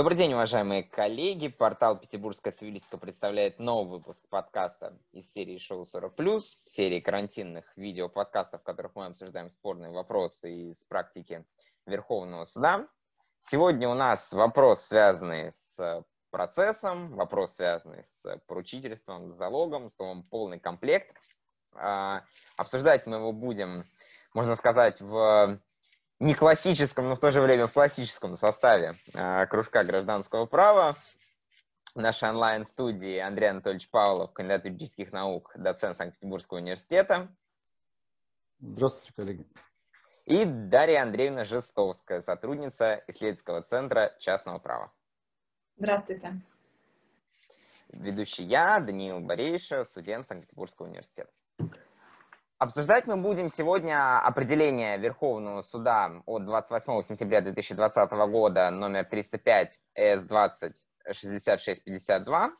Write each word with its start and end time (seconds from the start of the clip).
Добрый 0.00 0.16
день, 0.16 0.32
уважаемые 0.32 0.82
коллеги. 0.82 1.48
Портал 1.48 1.98
Петербургская 1.98 2.54
цивилистика 2.54 2.96
представляет 2.96 3.58
новый 3.58 3.98
выпуск 3.98 4.26
подкаста 4.30 4.96
из 5.12 5.30
серии 5.30 5.58
«Шоу 5.58 5.82
40+,» 5.82 6.40
серии 6.64 7.00
карантинных 7.00 7.70
видео-подкастов, 7.76 8.62
в 8.62 8.64
которых 8.64 8.94
мы 8.94 9.04
обсуждаем 9.04 9.50
спорные 9.50 9.90
вопросы 9.90 10.70
из 10.70 10.82
практики 10.84 11.44
Верховного 11.84 12.46
суда. 12.46 12.88
Сегодня 13.40 13.90
у 13.90 13.94
нас 13.94 14.32
вопрос, 14.32 14.80
связанный 14.86 15.52
с 15.52 16.02
процессом, 16.30 17.14
вопрос, 17.14 17.56
связанный 17.56 18.02
с 18.06 18.40
поручительством, 18.46 19.28
с 19.28 19.36
залогом, 19.36 19.90
словом, 19.90 20.22
полный 20.22 20.58
комплект. 20.58 21.14
А, 21.74 22.24
обсуждать 22.56 23.04
мы 23.04 23.18
его 23.18 23.32
будем, 23.34 23.84
можно 24.32 24.56
сказать, 24.56 24.98
в 24.98 25.60
не 26.20 26.34
классическом, 26.34 27.08
но 27.08 27.14
в 27.14 27.18
то 27.18 27.32
же 27.32 27.40
время 27.40 27.66
в 27.66 27.72
классическом 27.72 28.36
составе 28.36 28.96
э, 29.14 29.46
кружка 29.46 29.82
гражданского 29.84 30.46
права. 30.46 30.96
Нашей 31.96 32.28
онлайн-студии 32.28 33.18
Андрей 33.18 33.50
Анатольевич 33.50 33.90
Павлов, 33.90 34.32
кандидат 34.32 34.64
юридических 34.64 35.10
наук, 35.10 35.50
доцент 35.56 35.96
Санкт-Петербургского 35.96 36.58
университета. 36.58 37.28
Здравствуйте, 38.60 39.12
коллеги. 39.16 39.46
И 40.26 40.44
Дарья 40.44 41.02
Андреевна 41.02 41.44
Жестовская, 41.44 42.20
сотрудница 42.20 43.02
исследовательского 43.08 43.62
центра 43.62 44.14
частного 44.20 44.58
права. 44.58 44.92
Здравствуйте. 45.78 46.40
Ведущий 47.88 48.44
я, 48.44 48.78
Даниил 48.78 49.18
Борейша, 49.18 49.84
студент 49.84 50.28
Санкт-Петербургского 50.28 50.86
университета. 50.86 51.32
Обсуждать 52.60 53.06
мы 53.06 53.16
будем 53.16 53.48
сегодня 53.48 54.20
определение 54.20 54.98
Верховного 54.98 55.62
суда 55.62 56.22
от 56.26 56.44
28 56.44 57.00
сентября 57.04 57.40
2020 57.40 58.12
года 58.28 58.68
номер 58.70 59.06
305 59.06 59.80
ЭС-20 59.94 60.74
6652, 61.10 62.50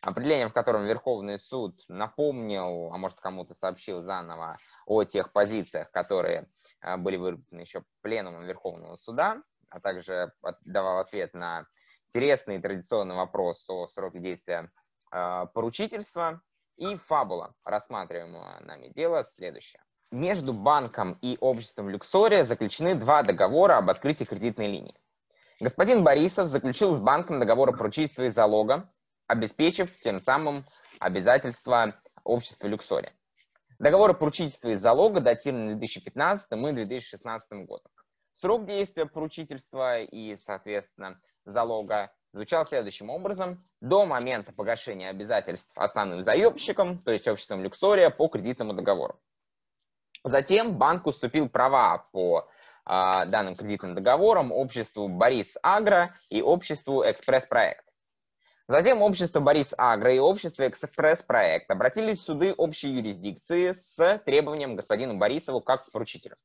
определение, 0.00 0.48
в 0.48 0.52
котором 0.52 0.86
Верховный 0.86 1.38
суд 1.38 1.84
напомнил, 1.86 2.92
а 2.92 2.98
может 2.98 3.20
кому-то 3.20 3.54
сообщил 3.54 4.02
заново 4.02 4.58
о 4.86 5.04
тех 5.04 5.30
позициях, 5.32 5.92
которые 5.92 6.48
а, 6.80 6.96
были 6.96 7.16
выработаны 7.16 7.60
еще 7.60 7.84
пленумом 8.00 8.44
Верховного 8.44 8.96
суда, 8.96 9.40
а 9.70 9.78
также 9.78 10.32
давал 10.64 10.98
ответ 10.98 11.32
на 11.34 11.68
интересный 12.08 12.60
традиционный 12.60 13.14
вопрос 13.14 13.64
о 13.68 13.86
сроке 13.86 14.18
действия 14.18 14.68
а, 15.12 15.46
поручительства. 15.46 16.42
И 16.78 16.96
фабула 16.96 17.54
рассматриваемого 17.64 18.60
нами 18.60 18.92
дела 18.94 19.24
следующая. 19.24 19.82
Между 20.12 20.52
банком 20.52 21.18
и 21.20 21.36
обществом 21.40 21.90
Люксория 21.90 22.44
заключены 22.44 22.94
два 22.94 23.24
договора 23.24 23.78
об 23.78 23.90
открытии 23.90 24.24
кредитной 24.24 24.68
линии. 24.68 24.94
Господин 25.58 26.04
Борисов 26.04 26.46
заключил 26.46 26.94
с 26.94 27.00
банком 27.00 27.40
договор 27.40 27.70
о 27.70 27.72
поручительстве 27.72 28.26
и 28.26 28.30
залога, 28.30 28.88
обеспечив 29.26 30.00
тем 30.00 30.20
самым 30.20 30.64
обязательства 31.00 31.96
общества 32.22 32.68
Люксория. 32.68 33.12
Договор 33.80 34.10
о 34.10 34.14
поручительстве 34.14 34.74
и 34.74 34.76
залога 34.76 35.20
датирован 35.20 35.78
2015 35.78 36.46
и 36.52 36.72
2016 36.72 37.66
годом. 37.66 37.90
Срок 38.34 38.66
действия 38.66 39.06
поручительства 39.06 40.00
и, 40.00 40.36
соответственно, 40.36 41.20
залога 41.44 42.12
звучал 42.32 42.64
следующим 42.66 43.10
образом. 43.10 43.62
До 43.80 44.04
момента 44.06 44.52
погашения 44.52 45.10
обязательств 45.10 45.70
основным 45.76 46.22
заемщиком, 46.22 46.98
то 46.98 47.12
есть 47.12 47.26
обществом 47.28 47.62
Люксория, 47.62 48.10
по 48.10 48.28
кредитному 48.28 48.72
договору. 48.72 49.20
Затем 50.24 50.76
банк 50.76 51.06
уступил 51.06 51.48
права 51.48 52.06
по 52.12 52.40
э, 52.40 52.44
данным 52.86 53.54
кредитным 53.54 53.94
договорам 53.94 54.52
обществу 54.52 55.08
Борис 55.08 55.56
Агро 55.62 56.14
и 56.28 56.42
обществу 56.42 57.08
Экспресс 57.08 57.46
Проект. 57.46 57.84
Затем 58.66 59.00
общество 59.00 59.40
Борис 59.40 59.72
Агро 59.78 60.12
и 60.12 60.18
общество 60.18 60.68
Экспресс 60.68 61.22
Проект 61.22 61.70
обратились 61.70 62.18
в 62.18 62.22
суды 62.22 62.52
общей 62.52 62.90
юрисдикции 62.90 63.72
с 63.72 64.18
требованием 64.26 64.76
господину 64.76 65.16
Борисову 65.16 65.60
как 65.60 65.90
поручителю. 65.90 66.36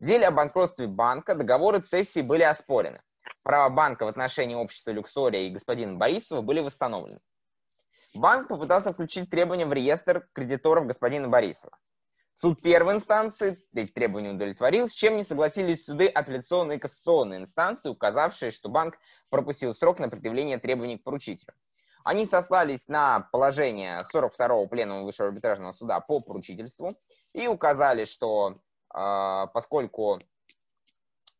В 0.00 0.04
деле 0.04 0.26
о 0.26 0.32
банкротстве 0.32 0.86
банка 0.86 1.34
договоры 1.34 1.78
цессии 1.78 2.20
были 2.20 2.42
оспорены 2.42 3.00
права 3.42 3.68
банка 3.70 4.04
в 4.04 4.08
отношении 4.08 4.54
общества 4.54 4.90
Люксория 4.90 5.46
и 5.46 5.50
господина 5.50 5.94
Борисова 5.96 6.40
были 6.40 6.60
восстановлены. 6.60 7.20
Банк 8.14 8.48
попытался 8.48 8.92
включить 8.92 9.30
требования 9.30 9.66
в 9.66 9.72
реестр 9.72 10.28
кредиторов 10.32 10.86
господина 10.86 11.28
Борисова. 11.28 11.76
Суд 12.36 12.60
первой 12.62 12.94
инстанции 12.94 13.56
эти 13.74 13.92
требования 13.92 14.30
удовлетворил, 14.30 14.88
с 14.88 14.92
чем 14.92 15.16
не 15.16 15.24
согласились 15.24 15.84
суды 15.84 16.08
апелляционной 16.08 16.76
и 16.76 16.78
кассационной 16.78 17.38
инстанции, 17.38 17.90
указавшие, 17.90 18.50
что 18.50 18.68
банк 18.68 18.98
пропустил 19.30 19.74
срок 19.74 20.00
на 20.00 20.08
предъявление 20.08 20.58
требований 20.58 20.98
к 20.98 21.04
поручителю. 21.04 21.54
Они 22.04 22.26
сослались 22.26 22.86
на 22.88 23.28
положение 23.32 24.04
42-го 24.12 24.66
пленума 24.66 25.04
Высшего 25.04 25.28
арбитражного 25.28 25.72
суда 25.72 26.00
по 26.00 26.20
поручительству 26.20 26.98
и 27.32 27.46
указали, 27.46 28.04
что 28.04 28.58
э, 28.94 29.46
поскольку 29.54 30.20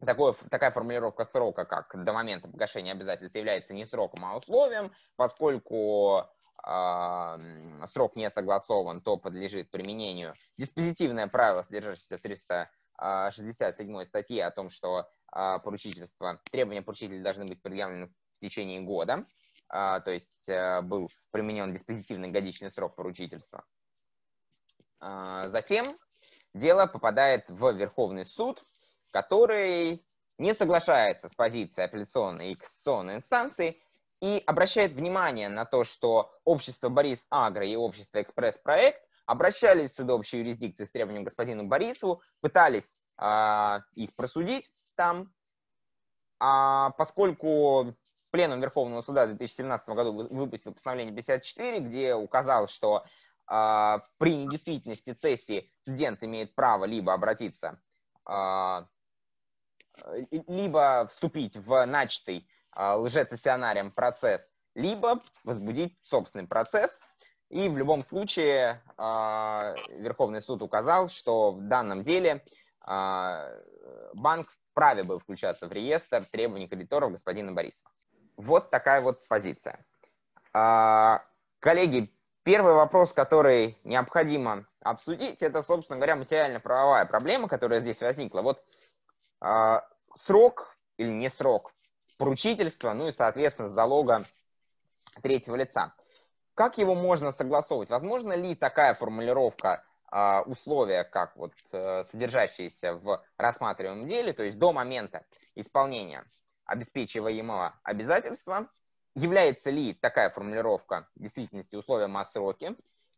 такое, 0.05 0.35
такая 0.51 0.71
формулировка 0.71 1.25
срока, 1.25 1.65
как 1.65 2.05
до 2.05 2.13
момента 2.13 2.49
погашения 2.49 2.93
обязательств, 2.93 3.37
является 3.37 3.75
не 3.75 3.85
сроком, 3.85 4.25
а 4.25 4.37
условием, 4.37 4.93
поскольку 5.17 6.25
э, 6.67 7.87
срок 7.87 8.17
не 8.17 8.31
согласован, 8.31 9.01
то 9.01 9.17
подлежит 9.17 9.71
применению. 9.71 10.35
Диспозитивное 10.57 11.27
правило, 11.27 11.63
содержащееся 11.63 12.19
в 12.19 12.23
367 12.23 14.05
статье 14.05 14.45
о 14.45 14.51
том, 14.51 14.71
что 14.71 15.09
э, 15.35 15.59
поручительство, 15.63 16.41
требования 16.51 16.83
поручителя 16.83 17.23
должны 17.23 17.47
быть 17.47 17.63
предъявлены 17.63 18.09
в 18.09 18.41
течение 18.41 18.81
года, 18.81 19.27
э, 19.73 20.01
то 20.05 20.11
есть 20.11 20.49
э, 20.49 20.81
был 20.83 21.11
применен 21.31 21.73
диспозитивный 21.73 22.29
годичный 22.29 22.71
срок 22.71 22.97
поручительства. 22.97 23.65
Э, 25.01 25.45
затем 25.49 25.97
дело 26.55 26.87
попадает 26.87 27.45
в 27.49 27.73
Верховный 27.73 28.25
суд, 28.25 28.63
который 29.15 30.05
не 30.39 30.55
соглашается 30.55 31.29
с 31.29 31.35
позицией 31.35 31.85
апелляционной 31.85 32.51
и 32.51 32.55
кассационной 32.57 33.15
инстанции 33.15 33.81
и 34.21 34.43
обращает 34.45 34.95
внимание 34.95 35.49
на 35.49 35.65
то, 35.65 35.85
что 35.85 36.33
общество 36.45 36.89
Борис 36.89 37.25
Агро 37.31 37.65
и 37.65 37.77
общество 37.77 38.21
Экспресс 38.21 38.59
Проект 38.59 39.01
обращались 39.27 39.93
в 39.93 39.95
суд 39.95 40.11
общей 40.11 40.39
юрисдикции 40.39 40.85
с 40.85 40.91
требованием 40.91 41.23
господину 41.23 41.63
Борисову, 41.63 42.23
пытались 42.41 42.89
э, 43.23 43.79
их 43.93 44.17
просудить 44.17 44.69
там, 44.97 45.33
а 46.41 46.91
поскольку 46.91 47.95
Пленум 48.33 48.61
Верховного 48.61 49.01
Суда 49.03 49.27
в 49.27 49.29
2017 49.29 49.89
году 49.91 50.27
выпустил 50.29 50.75
постановление 50.75 51.15
54, 51.15 51.79
где 51.79 52.15
указал, 52.17 52.67
что 52.67 53.05
э, 53.49 53.99
при 54.19 54.35
недействительности 54.35 55.13
цессии 55.13 55.71
студент 55.83 56.21
имеет 56.25 56.57
право 56.57 56.85
либо 56.85 57.13
обратиться 57.13 57.79
Э, 58.29 58.85
либо 60.31 61.07
вступить 61.09 61.57
в 61.57 61.85
начатый 61.87 62.49
а, 62.73 62.97
лжецессионарием 62.97 63.91
процесс, 63.93 64.49
либо 64.75 65.21
возбудить 65.45 65.97
собственный 66.03 66.47
процесс. 66.47 67.01
И 67.51 67.69
в 67.69 67.77
любом 67.77 68.03
случае 68.03 68.83
а, 68.97 69.75
Верховный 69.91 70.43
суд 70.43 70.63
указал, 70.63 71.09
что 71.09 71.53
в 71.53 71.61
данном 71.69 72.03
деле 72.03 72.45
а, 72.81 73.49
банк 74.15 74.49
вправе 74.73 75.05
был 75.05 75.21
включаться 75.21 75.69
в 75.69 75.73
реестр 75.73 76.27
требований 76.31 76.67
кредиторов 76.67 77.13
господина 77.13 77.53
Борисова. 77.53 77.91
Вот 78.37 78.71
такая 78.71 79.01
вот 79.01 79.27
позиция. 79.29 79.85
Коллеги, 81.61 82.13
первый 82.43 82.75
вопрос, 82.75 83.13
который 83.13 83.79
необходимо 83.85 84.67
обсудить, 84.81 85.43
это, 85.43 85.63
собственно 85.63 85.99
говоря, 85.99 86.17
материально-правовая 86.17 87.07
проблема, 87.07 87.47
которая 87.47 87.81
здесь 87.81 88.01
возникла. 88.01 88.43
Вот 88.43 88.65
срок 90.15 90.77
или 90.97 91.11
не 91.11 91.29
срок 91.29 91.73
поручительства, 92.19 92.93
ну 92.93 93.09
и, 93.09 93.13
соответственно, 93.13 93.69
залога 93.69 94.25
третьего 95.23 95.57
лица. 95.57 95.95
Как 96.55 96.79
его 96.79 96.95
можно 96.95 97.33
согласовывать? 97.33 97.91
Возможно 97.91 98.33
ли 98.35 98.55
такая 98.55 98.95
формулировка 98.95 99.85
э, 100.13 100.41
условия, 100.47 101.05
как 101.05 101.37
вот 101.37 101.53
э, 101.73 102.05
содержащиеся 102.05 102.95
в 102.95 103.25
рассматриваемом 103.37 104.09
деле, 104.09 104.33
то 104.33 104.45
есть 104.45 104.59
до 104.59 104.73
момента 104.73 105.25
исполнения 105.57 106.25
обеспечиваемого 106.65 107.79
обязательства, 107.83 108.69
является 109.15 109.71
ли 109.71 109.95
такая 109.95 110.31
формулировка 110.31 111.09
в 111.17 111.23
действительности 111.23 111.77
условием 111.77 112.17
о 112.17 112.25
сроке, 112.25 112.77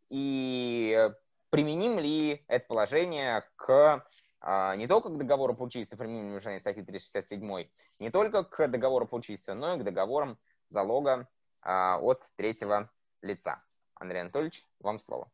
и 0.09 1.11
применим 1.49 1.99
ли 1.99 2.43
это 2.47 2.65
положение 2.67 3.43
к 3.55 4.05
не 4.47 4.87
только 4.87 5.09
к 5.09 5.17
договору 5.17 5.53
поручительства 5.53 5.97
применения 5.97 6.29
нарушения 6.29 6.61
статьи 6.61 6.81
367, 6.81 7.67
не 7.99 8.09
только 8.09 8.43
к 8.43 8.67
договору 8.69 9.05
поручительства, 9.05 9.53
но 9.53 9.75
и 9.75 9.79
к 9.79 9.83
договорам 9.83 10.37
залога 10.69 11.27
а, 11.61 11.99
от 11.99 12.23
третьего 12.37 12.89
лица. 13.21 13.61
Андрей 13.95 14.21
Анатольевич, 14.21 14.63
вам 14.79 14.99
слово. 14.99 15.29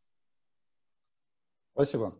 Спасибо. 1.74 2.20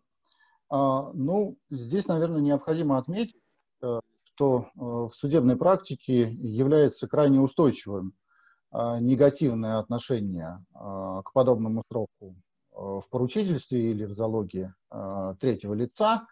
А, 0.70 1.12
ну, 1.14 1.58
здесь, 1.72 2.06
наверное, 2.08 2.42
необходимо 2.42 3.00
отметить, 3.00 3.42
э, 3.82 4.00
что 4.26 4.70
в 4.76 5.10
судебной 5.10 5.56
практике 5.56 6.30
является 6.30 7.08
крайне 7.08 7.40
устойчивым 7.40 8.14
негативное 8.72 9.78
отношение 9.78 10.66
к 10.74 11.32
подобному 11.32 11.84
сроку 11.92 12.36
в 12.72 13.04
поручительстве 13.12 13.92
или 13.92 14.06
в 14.06 14.14
залоге 14.14 14.74
третьего 15.40 15.76
лица, 15.76 16.26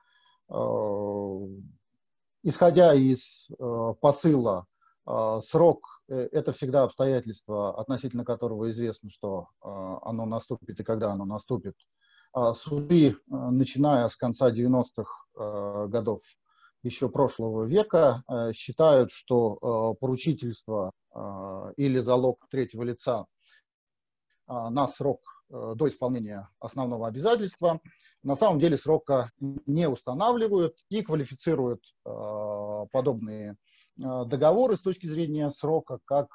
исходя 2.44 2.94
из 2.94 3.48
посыла 4.02 4.66
срок– 5.44 6.02
это 6.08 6.52
всегда 6.52 6.84
обстоятельство, 6.84 7.80
относительно 7.80 8.26
которого 8.26 8.70
известно, 8.70 9.10
что 9.10 9.48
оно 9.62 10.26
наступит 10.26 10.80
и 10.80 10.84
когда 10.84 11.12
оно 11.12 11.26
наступит, 11.26 11.76
а, 12.34 12.54
суды, 12.54 13.10
э, 13.10 13.14
начиная 13.30 14.08
с 14.08 14.16
конца 14.16 14.52
90-х 14.52 15.04
э, 15.36 15.88
годов 15.90 16.22
еще 16.82 17.10
прошлого 17.10 17.66
века, 17.66 18.24
э, 18.28 18.54
считают, 18.54 19.12
что 19.12 19.96
поручительство 20.00 20.92
или 21.76 22.00
залог 22.00 22.48
третьего 22.50 22.84
лица 22.84 23.26
на 24.48 24.88
срок 24.88 25.20
до 25.50 25.90
исполнения 25.90 26.48
основного 26.58 27.06
обязательства 27.06 27.82
на 28.24 28.36
самом 28.36 28.60
деле 28.60 28.78
срока 28.78 29.32
не 29.40 29.90
устанавливают 29.90 30.76
и 30.90 31.02
квалифицируют 31.02 31.82
подобные 32.04 33.56
договоры 33.96 34.76
с 34.76 34.82
точки 34.82 35.08
зрения 35.08 35.52
срока 35.52 36.00
как 36.06 36.28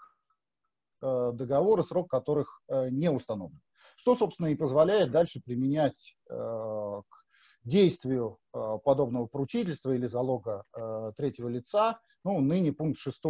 договоры, 1.00 1.82
срок 1.82 2.10
которых 2.10 2.60
не 2.68 3.10
установлен 3.10 3.60
что, 3.96 4.14
собственно, 4.14 4.46
и 4.46 4.54
позволяет 4.54 5.10
дальше 5.10 5.40
применять 5.44 6.14
э, 6.30 6.34
к 6.34 7.24
действию 7.64 8.38
э, 8.54 8.78
подобного 8.84 9.26
поручительства 9.26 9.92
или 9.92 10.06
залога 10.06 10.64
э, 10.72 11.12
третьего 11.16 11.48
лица, 11.48 11.98
ну, 12.22 12.40
ныне 12.40 12.72
пункт 12.72 12.98
6 12.98 13.20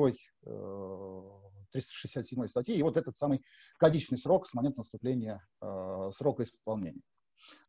367 1.72 2.48
статьи, 2.48 2.76
и 2.76 2.82
вот 2.82 2.96
этот 2.96 3.16
самый 3.18 3.42
годичный 3.78 4.18
срок 4.18 4.46
с 4.46 4.54
момента 4.54 4.78
наступления 4.78 5.46
срока 6.16 6.44
исполнения. 6.44 7.02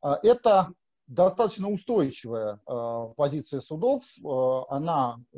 А 0.01 0.19
это 0.23 0.73
достаточно 1.07 1.69
устойчивая 1.69 2.59
э, 2.67 3.13
позиция 3.15 3.61
судов. 3.61 4.03
Э, 4.23 4.63
она 4.69 5.17
э, 5.33 5.37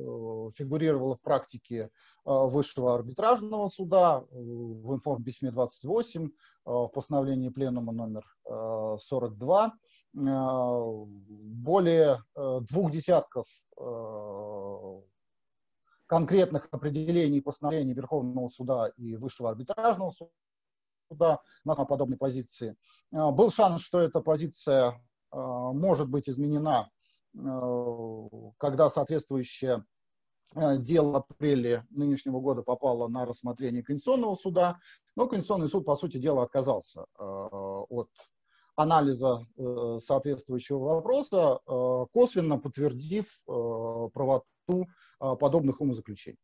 фигурировала 0.56 1.16
в 1.16 1.22
практике 1.22 1.90
Высшего 2.26 2.94
арбитражного 2.94 3.70
суда 3.70 4.24
в 4.30 4.94
информписьме 4.94 5.52
28, 5.52 6.30
в 6.64 6.88
постановлении 6.90 7.50
Пленума 7.50 7.92
номер 7.92 8.24
42. 9.00 9.74
Более 10.14 12.24
двух 12.36 12.92
десятков 12.92 13.48
конкретных 16.06 16.68
определений 16.70 17.42
постановлений 17.42 17.94
Верховного 17.94 18.50
суда 18.50 18.92
и 18.98 19.16
Высшего 19.16 19.50
арбитражного 19.50 20.12
суда 20.12 20.30
на 21.10 21.76
подобной 21.86 22.18
позиции. 22.18 22.76
Был 23.12 23.50
шанс, 23.52 23.82
что 23.82 24.00
эта 24.00 24.22
позиция 24.22 25.02
а, 25.32 25.72
может 25.72 26.10
быть 26.10 26.30
изменена, 26.30 26.90
а, 27.38 28.28
когда 28.58 28.90
соответствующее 28.90 29.86
а, 30.56 30.78
дело 30.78 31.18
апреле 31.18 31.86
нынешнего 31.90 32.40
года 32.40 32.64
попало 32.64 33.08
на 33.08 33.26
рассмотрение 33.26 33.84
Конституционного 33.84 34.36
суда, 34.36 34.80
но 35.16 35.28
Конституционный 35.28 35.68
суд, 35.68 35.86
по 35.86 35.96
сути 35.96 36.18
дела, 36.18 36.44
отказался 36.44 37.06
от 37.18 38.10
анализа 38.76 39.46
э, 39.58 40.00
соответствующего 40.06 40.80
вопроса, 40.80 41.60
косвенно 42.14 42.58
подтвердив 42.58 43.28
правоту 43.46 44.88
подобных 45.18 45.82
умозаключений. 45.82 46.40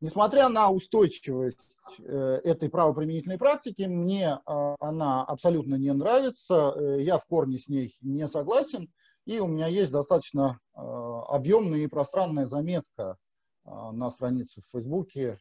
Несмотря 0.00 0.48
на 0.50 0.70
устойчивость 0.70 1.78
э, 2.00 2.40
этой 2.44 2.68
правоприменительной 2.68 3.38
практики, 3.38 3.82
мне 3.82 4.40
а, 4.44 4.76
она 4.78 5.24
абсолютно 5.24 5.76
не 5.76 5.90
нравится, 5.92 6.74
э, 6.76 7.02
я 7.02 7.16
в 7.16 7.24
корне 7.24 7.58
с 7.58 7.68
ней 7.68 7.96
не 8.02 8.28
согласен, 8.28 8.92
и 9.24 9.38
у 9.38 9.46
меня 9.46 9.68
есть 9.68 9.90
достаточно 9.90 10.60
а, 10.74 11.22
объемная 11.28 11.80
и 11.80 11.86
пространная 11.86 12.44
заметка 12.46 13.16
а, 13.64 13.90
на 13.92 14.10
странице 14.10 14.60
в 14.60 14.70
Фейсбуке 14.72 15.38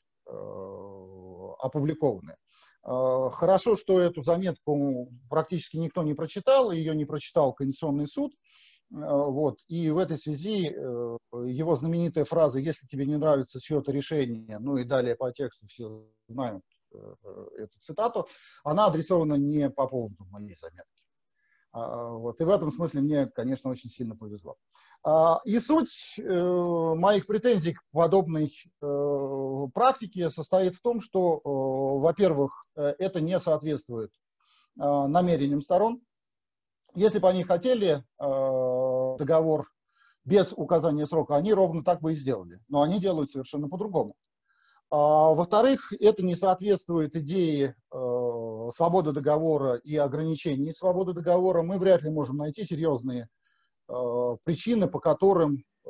опубликованная. 1.60 2.36
Хорошо, 2.81 3.75
что 3.75 4.00
эту 4.00 4.24
заметку 4.24 5.08
практически 5.30 5.78
никто 5.78 6.01
не 6.01 6.16
прочитал, 6.16 6.72
ее 6.72 6.96
не 6.96 7.06
прочитал 7.06 7.54
Конституционный 7.54 8.08
суд, 8.08 8.34
Э, 8.34 8.45
вот. 8.92 9.60
И 9.68 9.90
в 9.90 9.98
этой 9.98 10.18
связи 10.18 10.70
э, 10.70 11.18
его 11.48 11.76
знаменитая 11.76 12.24
фраза 12.24 12.60
«если 12.60 12.86
тебе 12.86 13.06
не 13.06 13.18
нравится 13.18 13.60
чье-то 13.60 13.92
решение», 13.92 14.60
ну 14.60 14.78
и 14.78 14.84
далее 14.84 15.16
по 15.16 15.32
тексту 15.32 15.66
все 15.68 16.08
знают 16.28 16.64
э, 16.94 16.98
эту 17.58 17.80
цитату, 17.80 18.28
она 18.64 18.86
адресована 18.86 19.36
не 19.36 19.70
по 19.70 19.88
поводу 19.88 20.24
моей 20.30 20.56
заметки. 20.56 21.04
А, 21.72 22.10
вот. 22.10 22.40
И 22.40 22.44
в 22.44 22.50
этом 22.50 22.72
смысле 22.72 23.02
мне, 23.02 23.26
конечно, 23.26 23.70
очень 23.70 23.90
сильно 23.90 24.16
повезло. 24.16 24.56
А, 25.04 25.42
и 25.46 25.60
суть 25.60 26.16
моих 26.18 27.26
претензий 27.26 27.74
к 27.74 27.82
подобной 27.92 28.54
практике 29.74 30.30
состоит 30.30 30.76
в 30.76 30.82
том, 30.82 31.02
что, 31.02 31.42
во-первых, 31.44 32.66
это 32.76 33.20
не 33.20 33.40
соответствует 33.40 34.12
намерениям 34.76 35.62
сторон, 35.62 36.02
если 36.96 37.20
бы 37.20 37.30
они 37.30 37.44
хотели 37.44 38.04
э, 38.20 39.18
договор 39.20 39.70
без 40.24 40.54
указания 40.56 41.06
срока, 41.06 41.36
они 41.36 41.54
ровно 41.54 41.84
так 41.84 42.02
бы 42.02 42.14
и 42.14 42.16
сделали. 42.16 42.60
Но 42.68 42.82
они 42.82 43.00
делают 43.00 43.32
совершенно 43.32 43.70
по-другому. 43.70 44.16
А, 44.92 45.34
во-вторых, 45.34 45.94
это 46.00 46.24
не 46.24 46.36
соответствует 46.36 47.16
идее 47.16 47.76
э, 47.92 48.70
свободы 48.76 49.12
договора 49.12 49.76
и 49.76 49.96
ограничений 49.96 50.74
свободы 50.74 51.14
договора. 51.14 51.64
Мы 51.64 51.78
вряд 51.78 52.04
ли 52.04 52.10
можем 52.10 52.38
найти 52.38 52.64
серьезные 52.64 53.28
э, 53.88 54.38
причины, 54.44 54.88
по 54.88 55.00
которым 55.00 55.64
э, 55.86 55.90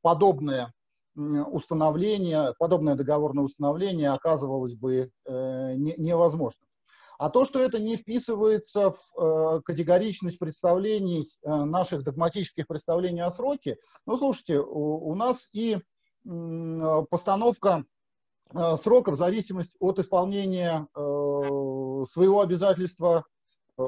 подобное 0.00 0.72
установление, 1.14 2.54
подобное 2.58 2.94
договорное 2.94 3.44
установление 3.44 4.10
оказывалось 4.10 4.74
бы 4.74 5.10
э, 5.26 5.74
не, 5.74 5.94
невозможным. 5.98 6.66
А 7.22 7.30
то, 7.30 7.44
что 7.44 7.60
это 7.60 7.78
не 7.78 7.94
вписывается 7.94 8.90
в 8.90 8.98
э, 9.16 9.60
категоричность 9.64 10.40
представлений, 10.40 11.24
э, 11.44 11.54
наших 11.64 12.02
догматических 12.02 12.66
представлений 12.66 13.20
о 13.20 13.30
сроке, 13.30 13.76
ну, 14.06 14.18
слушайте, 14.18 14.58
у, 14.58 15.08
у 15.08 15.14
нас 15.14 15.48
и 15.52 15.76
э, 15.76 17.02
постановка 17.08 17.84
э, 18.52 18.76
срока 18.82 19.12
в 19.12 19.16
зависимости 19.16 19.76
от 19.78 20.00
исполнения 20.00 20.88
э, 20.96 21.00
своего 22.10 22.40
обязательства 22.40 23.24
э, 23.78 23.82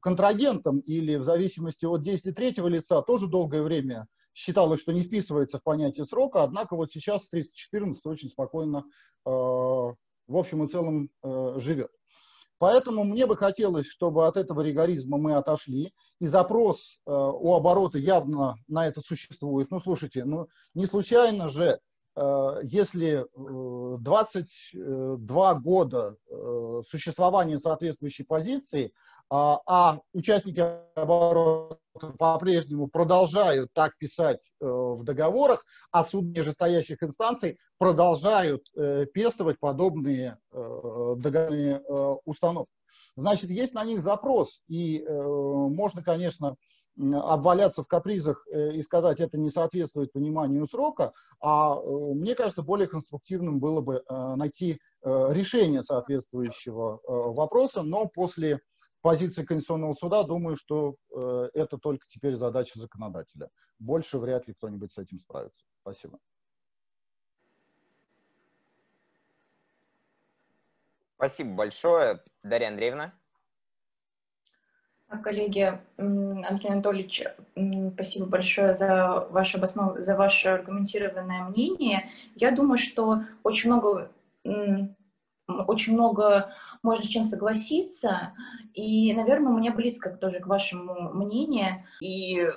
контрагентом 0.00 0.78
или 0.78 1.16
в 1.16 1.24
зависимости 1.24 1.84
от 1.84 2.02
действий 2.02 2.32
третьего 2.32 2.68
лица 2.68 3.02
тоже 3.02 3.28
долгое 3.28 3.64
время 3.64 4.06
считалось, 4.32 4.80
что 4.80 4.94
не 4.94 5.02
вписывается 5.02 5.58
в 5.58 5.62
понятие 5.62 6.06
срока, 6.06 6.42
однако 6.42 6.74
вот 6.74 6.90
сейчас 6.90 7.28
314 7.28 8.06
очень 8.06 8.30
спокойно 8.30 8.86
э, 9.26 9.28
в 9.28 9.94
общем 10.30 10.64
и 10.64 10.68
целом 10.68 11.10
э, 11.22 11.54
живет. 11.58 11.90
Поэтому 12.58 13.04
мне 13.04 13.26
бы 13.26 13.36
хотелось, 13.36 13.86
чтобы 13.86 14.26
от 14.26 14.36
этого 14.36 14.62
ригоризма 14.62 15.18
мы 15.18 15.34
отошли. 15.34 15.92
И 16.20 16.26
запрос 16.26 16.98
э, 17.06 17.10
у 17.10 17.54
оборота 17.54 17.98
явно 17.98 18.56
на 18.66 18.86
это 18.86 19.02
существует. 19.02 19.70
Ну, 19.70 19.78
слушайте, 19.80 20.24
ну, 20.24 20.48
не 20.74 20.86
случайно 20.86 21.48
же, 21.48 21.78
э, 22.16 22.60
если 22.62 23.26
э, 23.26 23.98
22 23.98 25.54
года 25.56 26.16
э, 26.30 26.82
существования 26.88 27.58
соответствующей 27.58 28.24
позиции, 28.24 28.94
а, 29.28 29.60
а 29.66 30.00
участники 30.12 30.62
оборота 30.94 31.78
по-прежнему 32.18 32.88
продолжают 32.88 33.70
так 33.72 33.96
писать 33.98 34.50
э, 34.60 34.66
в 34.66 35.02
договорах, 35.02 35.64
а 35.90 36.04
суды 36.04 36.38
нижестоящих 36.38 37.02
инстанций 37.02 37.58
продолжают 37.78 38.62
э, 38.76 39.06
пестовать 39.12 39.58
подобные 39.58 40.38
э, 40.52 41.14
договорные 41.16 41.80
установки. 42.24 42.70
Значит, 43.16 43.50
есть 43.50 43.72
на 43.72 43.84
них 43.84 44.02
запрос, 44.02 44.60
и 44.68 45.02
можно, 45.08 46.02
конечно, 46.02 46.56
обваляться 46.98 47.82
в 47.82 47.88
капризах 47.88 48.46
и 48.52 48.82
сказать, 48.82 49.20
это 49.20 49.38
не 49.38 49.48
соответствует 49.48 50.12
пониманию 50.12 50.66
срока, 50.66 51.12
а 51.40 51.76
мне 51.80 52.34
кажется, 52.34 52.62
более 52.62 52.88
конструктивным 52.88 53.58
было 53.58 53.80
бы 53.80 54.02
найти 54.36 54.80
решение 55.02 55.82
соответствующего 55.82 57.00
вопроса, 57.06 57.82
но 57.82 58.06
после 58.06 58.60
позиции 59.02 59.44
Конституционного 59.44 59.94
суда, 59.94 60.22
думаю, 60.24 60.56
что 60.56 60.96
э, 61.14 61.48
это 61.54 61.78
только 61.78 62.06
теперь 62.08 62.34
задача 62.34 62.78
законодателя. 62.78 63.50
Больше 63.78 64.18
вряд 64.18 64.48
ли 64.48 64.54
кто-нибудь 64.54 64.92
с 64.92 64.98
этим 64.98 65.18
справится. 65.18 65.64
Спасибо. 65.82 66.18
Спасибо 71.16 71.54
большое, 71.54 72.22
Дарья 72.42 72.68
Андреевна. 72.68 73.14
Коллеги, 75.22 75.80
Андрей 75.96 76.70
Анатольевич, 76.70 77.22
спасибо 77.94 78.26
большое 78.26 78.74
за 78.74 79.26
ваше, 79.30 79.56
обоснов... 79.56 79.98
за 80.00 80.16
ваше 80.16 80.48
аргументированное 80.48 81.44
мнение. 81.44 82.10
Я 82.34 82.50
думаю, 82.50 82.76
что 82.76 83.20
очень 83.44 83.70
много, 83.70 84.10
очень 85.48 85.94
много 85.94 86.52
можно 86.82 87.04
с 87.04 87.08
чем 87.08 87.26
согласиться, 87.26 88.34
и, 88.74 89.12
наверное, 89.14 89.52
у 89.52 89.58
меня 89.58 89.72
близко 89.72 90.10
тоже 90.10 90.40
к 90.40 90.46
вашему 90.46 91.12
мнению, 91.12 91.84
и 92.00 92.40
э, 92.40 92.50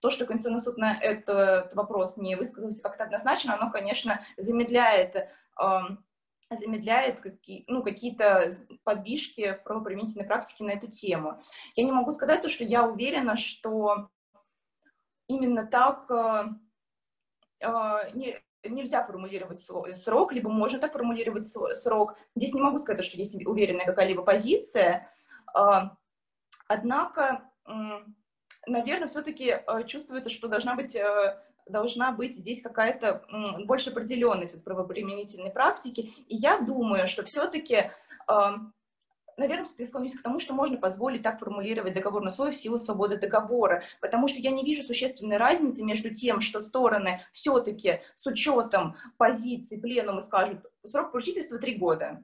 то, 0.00 0.10
что 0.10 0.26
Конституционный 0.26 0.60
суд 0.60 0.78
на 0.78 0.98
этот 0.98 1.74
вопрос 1.74 2.16
не 2.16 2.36
высказался 2.36 2.82
как-то 2.82 3.04
однозначно, 3.04 3.54
оно, 3.54 3.70
конечно, 3.70 4.20
замедляет 4.36 5.16
э, 5.16 5.26
замедляет 6.50 7.20
какие, 7.20 7.64
ну, 7.66 7.82
какие-то 7.82 8.54
подвижки 8.84 9.54
в 9.54 9.64
правоприменительной 9.64 10.26
практике 10.26 10.64
на 10.64 10.70
эту 10.70 10.86
тему. 10.86 11.40
Я 11.76 11.84
не 11.84 11.92
могу 11.92 12.10
сказать 12.12 12.42
то, 12.42 12.48
что 12.48 12.64
я 12.64 12.86
уверена, 12.86 13.36
что 13.36 14.10
именно 15.28 15.66
так 15.66 16.10
э, 16.10 16.44
э, 17.60 18.10
не, 18.14 18.42
нельзя 18.64 19.04
формулировать 19.04 19.60
срок, 19.60 20.32
либо 20.32 20.50
можно 20.50 20.78
так 20.78 20.92
формулировать 20.92 21.46
срок. 21.46 22.16
Здесь 22.36 22.54
не 22.54 22.60
могу 22.60 22.78
сказать, 22.78 23.04
что 23.04 23.16
есть 23.16 23.34
уверенная 23.46 23.86
какая-либо 23.86 24.22
позиция. 24.22 25.08
Э, 25.56 25.90
однако, 26.68 27.50
наверное, 28.66 29.08
все-таки 29.08 29.46
э, 29.46 29.84
чувствуется, 29.86 30.30
что 30.30 30.48
должна 30.48 30.74
быть 30.74 30.94
э, 30.96 31.38
должна 31.66 32.12
быть 32.12 32.34
здесь 32.34 32.60
какая-то 32.60 33.24
больше 33.64 33.90
определенность 33.90 34.54
в 34.54 34.62
правоприменительной 34.62 35.50
практике. 35.50 36.02
И 36.02 36.34
я 36.34 36.58
думаю, 36.58 37.06
что 37.06 37.24
все-таки, 37.24 37.90
наверное, 39.36 39.66
я 39.78 39.86
склонюсь 39.86 40.16
к 40.16 40.22
тому, 40.22 40.38
что 40.38 40.54
можно 40.54 40.76
позволить 40.76 41.22
так 41.22 41.38
формулировать 41.38 41.94
договор 41.94 42.22
на 42.22 42.30
условия 42.30 42.52
в 42.52 42.56
силу 42.56 42.80
свободы 42.80 43.18
договора, 43.18 43.82
потому 44.00 44.28
что 44.28 44.38
я 44.38 44.50
не 44.50 44.64
вижу 44.64 44.82
существенной 44.82 45.36
разницы 45.36 45.84
между 45.84 46.14
тем, 46.14 46.40
что 46.40 46.62
стороны 46.62 47.20
все-таки 47.32 48.00
с 48.16 48.26
учетом 48.26 48.96
позиции 49.16 49.78
пленума 49.78 50.20
скажут, 50.20 50.64
срок 50.84 51.12
поручительства 51.12 51.58
три 51.58 51.76
года, 51.76 52.22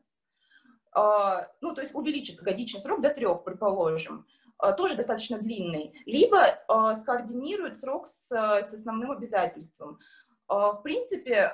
а, 0.92 1.48
ну, 1.60 1.74
то 1.74 1.82
есть 1.82 1.94
увеличит 1.94 2.40
годичный 2.40 2.80
срок 2.80 3.00
до 3.00 3.10
трех, 3.10 3.44
предположим, 3.44 4.26
Э, 4.62 4.72
тоже 4.72 4.96
достаточно 4.96 5.38
длинный, 5.38 5.94
либо 6.06 6.42
э, 6.44 6.94
скоординирует 7.00 7.80
срок 7.80 8.08
с, 8.08 8.30
с 8.30 8.74
основным 8.74 9.12
обязательством. 9.12 9.98
В 10.48 10.80
принципе, 10.82 11.52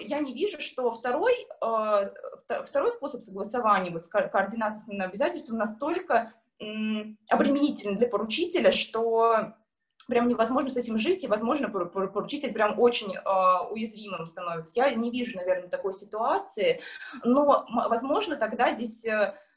я 0.00 0.20
не 0.20 0.34
вижу, 0.34 0.60
что 0.60 0.92
второй, 0.92 1.34
второй 1.56 2.92
способ 2.92 3.22
согласования, 3.22 3.90
вот 3.90 4.06
координации 4.08 4.78
с 4.78 4.82
основным 4.82 5.08
обязательством, 5.08 5.58
настолько 5.58 6.32
обременительный 6.58 7.96
для 7.96 8.08
поручителя, 8.08 8.70
что 8.70 9.54
прям 10.06 10.28
невозможно 10.28 10.70
с 10.70 10.76
этим 10.76 10.98
жить, 10.98 11.24
и, 11.24 11.28
возможно, 11.28 11.68
поручитель 11.68 12.52
прям 12.52 12.78
очень 12.78 13.14
э, 13.14 13.20
уязвимым 13.70 14.26
становится. 14.26 14.72
Я 14.76 14.92
не 14.94 15.10
вижу, 15.10 15.38
наверное, 15.38 15.68
такой 15.68 15.94
ситуации, 15.94 16.80
но, 17.22 17.66
возможно, 17.88 18.36
тогда 18.36 18.74
здесь 18.74 19.04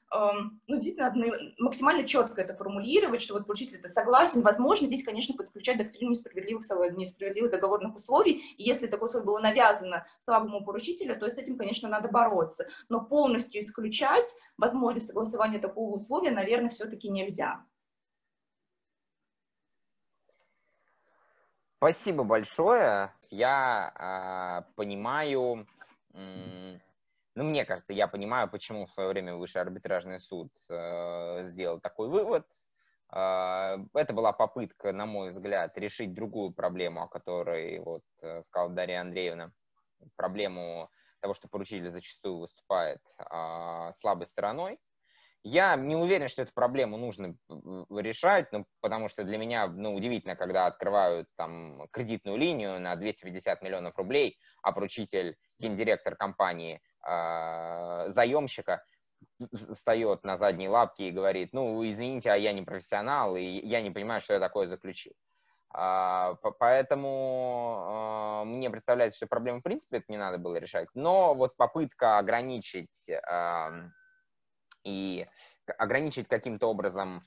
ну, 0.10 0.80
действительно, 0.80 1.14
максимально 1.58 2.08
четко 2.08 2.42
это 2.42 2.56
формулировать, 2.56 3.22
что 3.22 3.34
вот 3.34 3.46
поручитель 3.46 3.78
это 3.78 3.90
согласен. 3.90 4.42
Возможно, 4.42 4.88
здесь, 4.88 5.04
конечно, 5.04 5.36
подключать 5.36 5.78
доктрину 5.78 6.12
несправедливых, 6.12 6.66
несправедливых 6.96 7.52
договорных 7.52 7.96
условий, 7.96 8.54
и 8.58 8.64
если 8.64 8.88
такое 8.88 9.10
условие 9.10 9.26
было 9.26 9.40
навязано 9.40 10.06
слабому 10.20 10.64
поручителю, 10.64 11.20
то 11.20 11.30
с 11.30 11.38
этим, 11.38 11.58
конечно, 11.58 11.90
надо 11.90 12.08
бороться. 12.08 12.68
Но 12.90 13.04
полностью 13.04 13.62
исключать 13.62 14.34
возможность 14.58 15.08
согласования 15.08 15.60
такого 15.60 15.96
условия, 15.96 16.32
наверное, 16.32 16.70
все-таки 16.70 17.10
нельзя. 17.10 17.66
Спасибо 21.78 22.24
большое. 22.24 23.14
Я 23.30 24.64
э, 24.66 24.74
понимаю, 24.76 25.68
ну, 27.38 27.44
мне 27.44 27.66
кажется, 27.66 27.94
я 27.94 28.08
понимаю, 28.08 28.50
почему 28.50 28.88
в 28.88 28.92
свое 28.92 29.10
время 29.10 29.36
Высший 29.36 29.62
арбитражный 29.62 30.20
суд 30.20 30.52
э, 30.70 31.44
сделал 31.44 31.80
такой 31.80 32.10
вывод. 32.10 32.48
Э, 33.14 33.78
это 33.94 34.14
была 34.14 34.34
попытка, 34.34 34.92
на 34.92 35.06
мой 35.06 35.30
взгляд, 35.30 35.78
решить 35.78 36.16
другую 36.16 36.52
проблему, 36.52 37.04
о 37.04 37.08
которой 37.08 37.80
вот 37.80 38.04
э, 38.24 38.42
сказала 38.42 38.72
Дарья 38.72 39.02
Андреевна. 39.02 39.52
Проблему 40.16 40.90
того, 41.22 41.36
что 41.36 41.48
поручитель 41.48 41.92
зачастую 41.92 42.40
выступает 42.40 43.02
э, 43.20 43.92
слабой 43.94 44.26
стороной. 44.26 44.80
Я 45.44 45.76
не 45.76 45.96
уверен, 45.96 46.30
что 46.30 46.42
эту 46.42 46.54
проблему 46.54 46.98
нужно 46.98 47.38
решать, 47.90 48.52
ну, 48.52 48.66
потому 48.82 49.08
что 49.08 49.24
для 49.24 49.38
меня 49.38 49.68
ну, 49.68 49.94
удивительно, 49.94 50.36
когда 50.36 50.66
открывают 50.66 51.30
там 51.38 51.88
кредитную 51.92 52.38
линию 52.38 52.80
на 52.82 52.96
250 52.96 53.62
миллионов 53.62 53.96
рублей, 53.96 54.38
а 54.62 54.72
поручитель, 54.72 55.38
гендиректор 55.60 56.16
компании 56.16 56.76
э, 56.76 56.80
заемщика 57.08 58.84
встает 59.74 60.24
на 60.24 60.38
задние 60.38 60.70
лапки 60.70 61.04
и 61.04 61.12
говорит, 61.12 61.54
ну, 61.54 61.88
извините, 61.88 62.32
а 62.32 62.36
я 62.36 62.54
не 62.54 62.64
профессионал, 62.64 63.36
и 63.36 63.42
я 63.44 63.82
не 63.82 63.92
понимаю, 63.92 64.22
что 64.22 64.34
я 64.34 64.40
такое 64.40 64.68
заключил. 64.68 65.14
А, 65.70 66.36
поэтому 66.60 67.84
а, 67.88 68.44
мне 68.46 68.70
представляется, 68.70 69.18
что 69.18 69.28
проблему 69.28 69.60
в 69.60 69.64
принципе 69.64 69.98
это 69.98 70.06
не 70.10 70.18
надо 70.18 70.38
было 70.38 70.56
решать. 70.58 70.88
Но 70.94 71.34
вот 71.36 71.56
попытка 71.56 72.18
ограничить 72.18 73.10
и 74.84 75.28
ограничить 75.78 76.28
каким-то 76.28 76.68
образом 76.68 77.26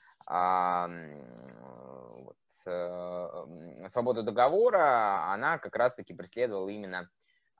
вот, 2.25 2.37
свободу 2.65 4.23
договора, 4.23 5.33
она 5.33 5.59
как 5.59 5.77
раз-таки 5.77 6.15
преследовала 6.15 6.69
именно 6.69 7.11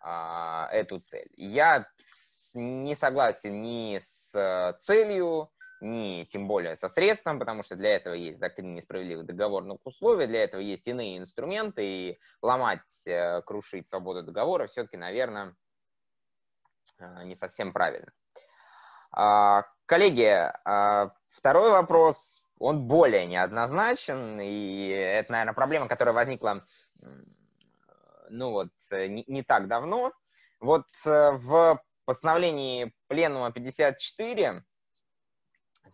а, 0.01 0.69
эту 0.73 1.01
цель. 1.01 1.29
Я 1.37 1.87
не 2.55 2.95
согласен 2.95 3.63
ни 3.63 3.99
с 3.99 4.35
э, 4.35 4.79
целью, 4.81 5.51
ни 5.81 6.25
тем 6.25 6.47
более 6.47 6.77
со 6.77 6.89
средством, 6.89 7.39
потому 7.39 7.63
что 7.63 7.77
для 7.77 7.97
этого 7.97 8.15
есть 8.15 8.39
доктрина 8.39 8.77
несправедливых 8.77 9.27
договорных 9.27 9.79
условий, 9.85 10.27
для 10.27 10.45
этого 10.45 10.61
есть 10.61 10.87
иные 10.87 11.19
инструменты, 11.19 11.85
и 11.85 12.21
ломать, 12.43 12.81
э, 13.07 13.43
крушить 13.43 13.89
свободу 13.89 14.23
договора 14.23 14.67
все-таки, 14.67 14.97
наверное, 14.97 15.57
э, 16.99 17.25
не 17.25 17.37
совсем 17.37 17.73
правильно. 17.73 18.13
А, 19.13 19.65
коллеги, 19.87 20.53
а, 20.65 21.13
второй 21.27 21.71
вопрос, 21.71 22.47
он 22.59 22.87
более 22.87 23.27
неоднозначен, 23.27 24.41
и 24.41 24.89
это, 24.89 25.33
наверное, 25.33 25.55
проблема, 25.55 25.89
которая 25.89 26.15
возникла 26.15 26.63
ну 28.31 28.51
вот, 28.51 28.69
не, 28.93 29.25
не 29.27 29.43
так 29.43 29.67
давно. 29.67 30.13
Вот 30.61 30.87
в 31.05 31.83
постановлении 32.11 32.93
Пленума 33.07 33.53
54, 33.53 34.65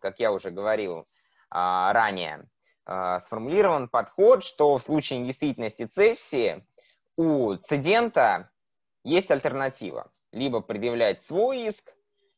как 0.01 0.19
я 0.19 0.33
уже 0.33 0.51
говорил 0.51 1.07
а, 1.51 1.93
ранее, 1.93 2.49
а, 2.87 3.21
сформулирован 3.21 3.91
подход, 3.91 4.43
что 4.43 4.79
в 4.79 4.83
случае 4.83 5.19
недействительности 5.19 5.85
цессии 5.85 6.67
у 7.19 7.57
цедента 7.57 8.51
есть 9.05 9.31
альтернатива. 9.31 10.11
Либо 10.33 10.63
предъявлять 10.63 11.23
свой 11.23 11.67
иск, 11.67 11.95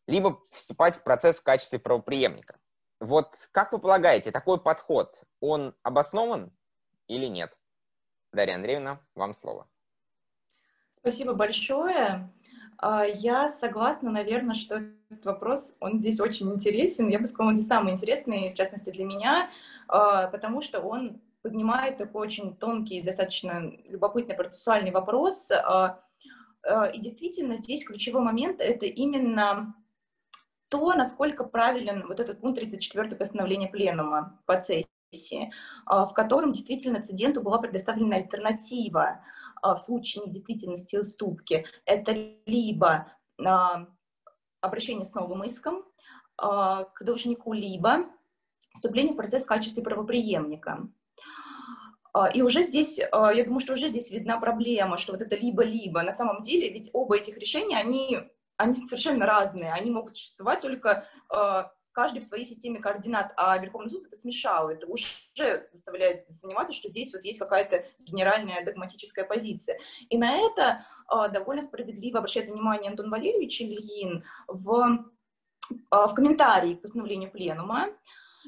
либо 0.08 0.42
вступать 0.50 0.96
в 0.96 1.04
процесс 1.04 1.38
в 1.38 1.44
качестве 1.44 1.78
правоприемника. 1.78 2.58
Вот 2.98 3.32
как 3.52 3.70
вы 3.70 3.78
полагаете, 3.78 4.32
такой 4.32 4.60
подход, 4.60 5.22
он 5.38 5.72
обоснован 5.84 6.50
или 7.06 7.26
нет? 7.26 7.56
Дарья 8.32 8.56
Андреевна, 8.56 8.98
вам 9.14 9.36
слово. 9.36 9.68
Спасибо 10.98 11.32
большое. 11.34 12.28
А, 12.78 13.04
я 13.04 13.50
согласна, 13.60 14.10
наверное, 14.10 14.54
что 14.54 14.76
этот 15.10 15.26
вопрос, 15.26 15.72
он 15.80 15.98
здесь 15.98 16.20
очень 16.20 16.50
интересен. 16.52 17.08
Я 17.08 17.18
бы 17.18 17.26
сказала, 17.26 17.50
он 17.50 17.56
здесь 17.56 17.68
самый 17.68 17.92
интересный, 17.92 18.52
в 18.52 18.54
частности, 18.54 18.90
для 18.90 19.04
меня, 19.04 19.50
а, 19.88 20.28
потому 20.28 20.62
что 20.62 20.80
он 20.80 21.20
поднимает 21.42 21.96
такой 21.96 22.26
очень 22.26 22.56
тонкий, 22.56 23.02
достаточно 23.02 23.72
любопытный 23.86 24.36
процессуальный 24.36 24.92
вопрос. 24.92 25.50
А, 25.50 26.00
и 26.92 27.00
действительно, 27.00 27.56
здесь 27.56 27.84
ключевой 27.84 28.22
момент— 28.22 28.60
это 28.60 28.86
именно 28.86 29.74
то, 30.68 30.92
насколько 30.92 31.44
правилен 31.44 32.06
вот 32.06 32.20
этот 32.20 32.40
пункт 32.40 32.58
34 32.58 33.16
постановления 33.16 33.68
Пленума 33.68 34.38
по 34.44 34.60
цессии, 34.60 35.50
в 35.86 36.12
котором 36.14 36.52
действительно 36.52 37.02
циденту 37.02 37.40
была 37.40 37.58
предоставлена 37.58 38.16
альтернатива— 38.16 39.24
в 39.62 39.76
случае 39.78 40.24
недействительности 40.26 40.96
уступки, 40.96 41.66
это 41.84 42.12
либо 42.46 43.12
а, 43.44 43.86
обращение 44.60 45.04
с 45.04 45.14
новым 45.14 45.44
иском 45.44 45.84
а, 46.36 46.84
к 46.84 47.04
должнику, 47.04 47.52
либо 47.52 48.06
вступление 48.74 49.14
в 49.14 49.16
процесс 49.16 49.44
в 49.44 49.46
качестве 49.46 49.82
правоприемника. 49.82 50.88
И 52.34 52.42
уже 52.42 52.64
здесь, 52.64 52.98
я 52.98 53.44
думаю, 53.44 53.60
что 53.60 53.74
уже 53.74 53.90
здесь 53.90 54.10
видна 54.10 54.40
проблема, 54.40 54.96
что 54.96 55.12
вот 55.12 55.20
это 55.20 55.36
либо-либо. 55.36 56.02
На 56.02 56.12
самом 56.12 56.40
деле, 56.40 56.72
ведь 56.72 56.90
оба 56.92 57.16
этих 57.16 57.36
решения, 57.38 57.76
они, 57.76 58.18
они 58.56 58.74
совершенно 58.74 59.24
разные. 59.24 59.72
Они 59.72 59.90
могут 59.90 60.16
существовать 60.16 60.60
только 60.60 61.06
каждый 61.98 62.20
в 62.20 62.26
своей 62.26 62.46
системе 62.46 62.78
координат, 62.78 63.32
а 63.36 63.58
Верховный 63.58 63.90
суд 63.90 64.06
это 64.06 64.16
смешал. 64.16 64.70
Это 64.70 64.86
уже 64.86 65.68
заставляет 65.72 66.30
сомневаться, 66.30 66.72
что 66.72 66.90
здесь 66.90 67.12
вот 67.12 67.24
есть 67.24 67.40
какая-то 67.40 67.86
генеральная 67.98 68.64
догматическая 68.64 69.24
позиция. 69.24 69.80
И 70.08 70.16
на 70.16 70.36
это 70.36 70.84
э, 71.12 71.28
довольно 71.32 71.60
справедливо 71.60 72.20
обращает 72.20 72.50
внимание 72.50 72.92
Антон 72.92 73.10
Валерьевич 73.10 73.60
Ильин 73.62 74.22
в, 74.46 75.06
э, 75.70 75.74
в 75.90 76.14
комментарии 76.14 76.74
к 76.74 76.82
постановлению 76.82 77.32
Пленума. 77.32 77.88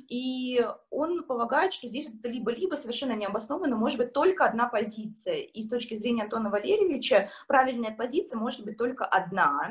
И 0.08 0.64
он 0.90 1.24
полагает, 1.24 1.74
что 1.74 1.88
здесь 1.88 2.06
это 2.06 2.28
либо-либо 2.28 2.76
совершенно 2.76 3.14
необоснованно 3.14 3.76
может 3.76 3.98
быть 3.98 4.12
только 4.12 4.44
одна 4.44 4.68
позиция. 4.68 5.38
И 5.38 5.60
с 5.64 5.68
точки 5.68 5.96
зрения 5.96 6.22
Антона 6.22 6.50
Валерьевича 6.50 7.30
правильная 7.48 7.90
позиция 7.90 8.38
может 8.38 8.64
быть 8.64 8.78
только 8.78 9.04
одна. 9.04 9.70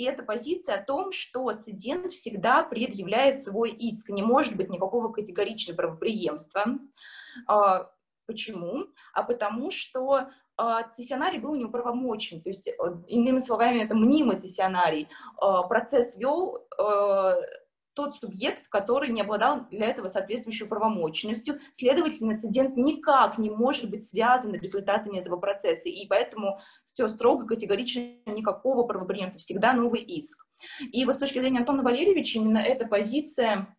И 0.00 0.04
это 0.04 0.22
позиция 0.22 0.76
о 0.76 0.82
том, 0.82 1.12
что 1.12 1.52
цидент 1.52 2.14
всегда 2.14 2.62
предъявляет 2.62 3.42
свой 3.42 3.70
иск. 3.70 4.08
Не 4.08 4.22
может 4.22 4.56
быть 4.56 4.70
никакого 4.70 5.12
категоричного 5.12 5.76
правоприемства. 5.76 6.64
А, 7.46 7.90
почему? 8.24 8.86
А 9.12 9.22
потому 9.22 9.70
что 9.70 10.30
а, 10.56 10.84
цессионарий 10.96 11.38
был 11.38 11.54
неуправомочен, 11.54 12.40
то 12.40 12.48
есть, 12.48 12.66
э, 12.66 12.72
иными 13.08 13.40
словами, 13.40 13.80
это 13.80 13.94
мнимый 13.94 14.38
цессионарий. 14.38 15.06
А, 15.36 15.64
процесс 15.64 16.16
вел 16.16 16.66
тот 17.94 18.16
субъект, 18.16 18.68
который 18.68 19.10
не 19.10 19.20
обладал 19.20 19.66
для 19.70 19.86
этого 19.86 20.08
соответствующей 20.08 20.66
правомочностью. 20.66 21.60
Следовательно, 21.76 22.32
инцидент 22.32 22.76
никак 22.76 23.38
не 23.38 23.50
может 23.50 23.90
быть 23.90 24.08
связан 24.08 24.52
с 24.54 24.62
результатами 24.62 25.18
этого 25.18 25.36
процесса, 25.36 25.88
и 25.88 26.06
поэтому 26.06 26.60
все 26.86 27.08
строго, 27.08 27.46
категорично, 27.46 28.12
никакого 28.26 28.84
правоприемства, 28.84 29.40
всегда 29.40 29.72
новый 29.72 30.02
иск. 30.02 30.46
И 30.80 31.04
вот 31.04 31.16
с 31.16 31.18
точки 31.18 31.38
зрения 31.40 31.58
Антона 31.58 31.82
Валерьевича 31.82 32.38
именно 32.38 32.58
эта 32.58 32.86
позиция 32.86 33.76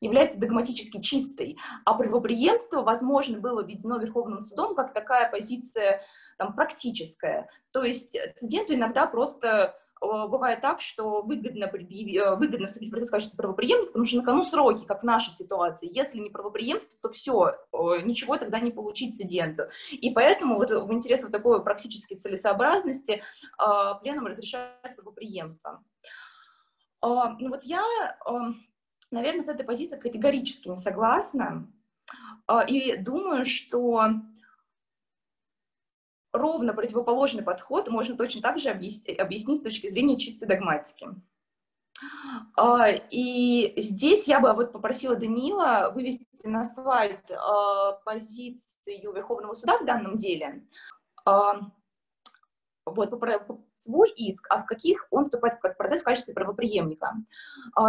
является 0.00 0.38
догматически 0.38 1.00
чистой, 1.00 1.56
а 1.84 1.94
правоприемство, 1.94 2.82
возможно, 2.82 3.38
было 3.38 3.62
введено 3.64 3.96
Верховным 3.98 4.44
судом 4.44 4.74
как 4.74 4.92
такая 4.92 5.30
позиция 5.30 6.02
там, 6.38 6.54
практическая. 6.54 7.48
То 7.72 7.82
есть 7.82 8.16
циденту 8.36 8.74
иногда 8.74 9.06
просто 9.06 9.74
бывает 10.00 10.60
так, 10.60 10.80
что 10.80 11.22
выгодно, 11.22 11.68
предъяви, 11.68 12.18
э, 12.18 12.34
выгодно 12.36 12.66
вступить 12.66 12.88
в 12.88 12.92
процесс 12.92 13.08
в 13.08 13.12
качестве 13.12 13.36
правоприемника, 13.36 13.86
потому 13.86 14.04
что 14.04 14.16
на 14.18 14.22
кону 14.24 14.44
сроки, 14.44 14.84
как 14.84 15.02
в 15.02 15.06
нашей 15.06 15.32
ситуации. 15.32 15.88
Если 15.90 16.18
не 16.18 16.30
правоприемство, 16.30 16.96
то 17.02 17.08
все, 17.08 17.56
ничего 18.04 18.36
тогда 18.36 18.60
не 18.60 18.70
получить 18.70 19.16
циденту. 19.16 19.64
И 19.90 20.10
поэтому 20.10 20.56
вот 20.56 20.70
в 20.70 20.92
интересах 20.92 21.30
такой 21.30 21.62
практической 21.62 22.16
целесообразности 22.16 23.22
э, 23.22 23.94
пленум 24.02 24.26
разрешает 24.26 24.96
правоприемство. 24.96 25.82
Ну 27.02 27.50
вот 27.50 27.62
я, 27.62 27.84
наверное, 29.12 29.44
с 29.44 29.48
этой 29.48 29.64
позицией 29.64 30.00
категорически 30.00 30.66
не 30.66 30.76
согласна. 30.76 31.70
И 32.66 32.96
думаю, 32.96 33.44
что 33.44 34.08
ровно 36.38 36.74
противоположный 36.74 37.42
подход 37.42 37.88
можно 37.88 38.16
точно 38.16 38.42
так 38.42 38.58
же 38.58 38.70
объяснить, 38.70 39.18
объяснить 39.18 39.60
с 39.60 39.64
точки 39.64 39.88
зрения 39.90 40.18
чистой 40.18 40.46
догматики. 40.46 41.08
А, 42.56 42.88
и 43.10 43.72
здесь 43.76 44.26
я 44.26 44.40
бы 44.40 44.52
вот 44.52 44.72
попросила 44.72 45.16
Данила 45.16 45.90
вывести 45.94 46.26
на 46.44 46.64
слайд 46.64 47.30
а, 47.30 47.92
позицию 48.04 49.12
Верховного 49.12 49.54
суда 49.54 49.78
в 49.78 49.84
данном 49.84 50.16
деле. 50.16 50.66
А, 51.24 51.60
вот, 52.84 53.10
свой 53.74 54.10
иск, 54.10 54.46
а 54.48 54.62
в 54.62 54.66
каких 54.66 55.06
он 55.10 55.24
вступает 55.24 55.58
в 55.58 55.74
процесс 55.76 56.02
в 56.02 56.04
качестве 56.04 56.34
правоприемника. 56.34 57.14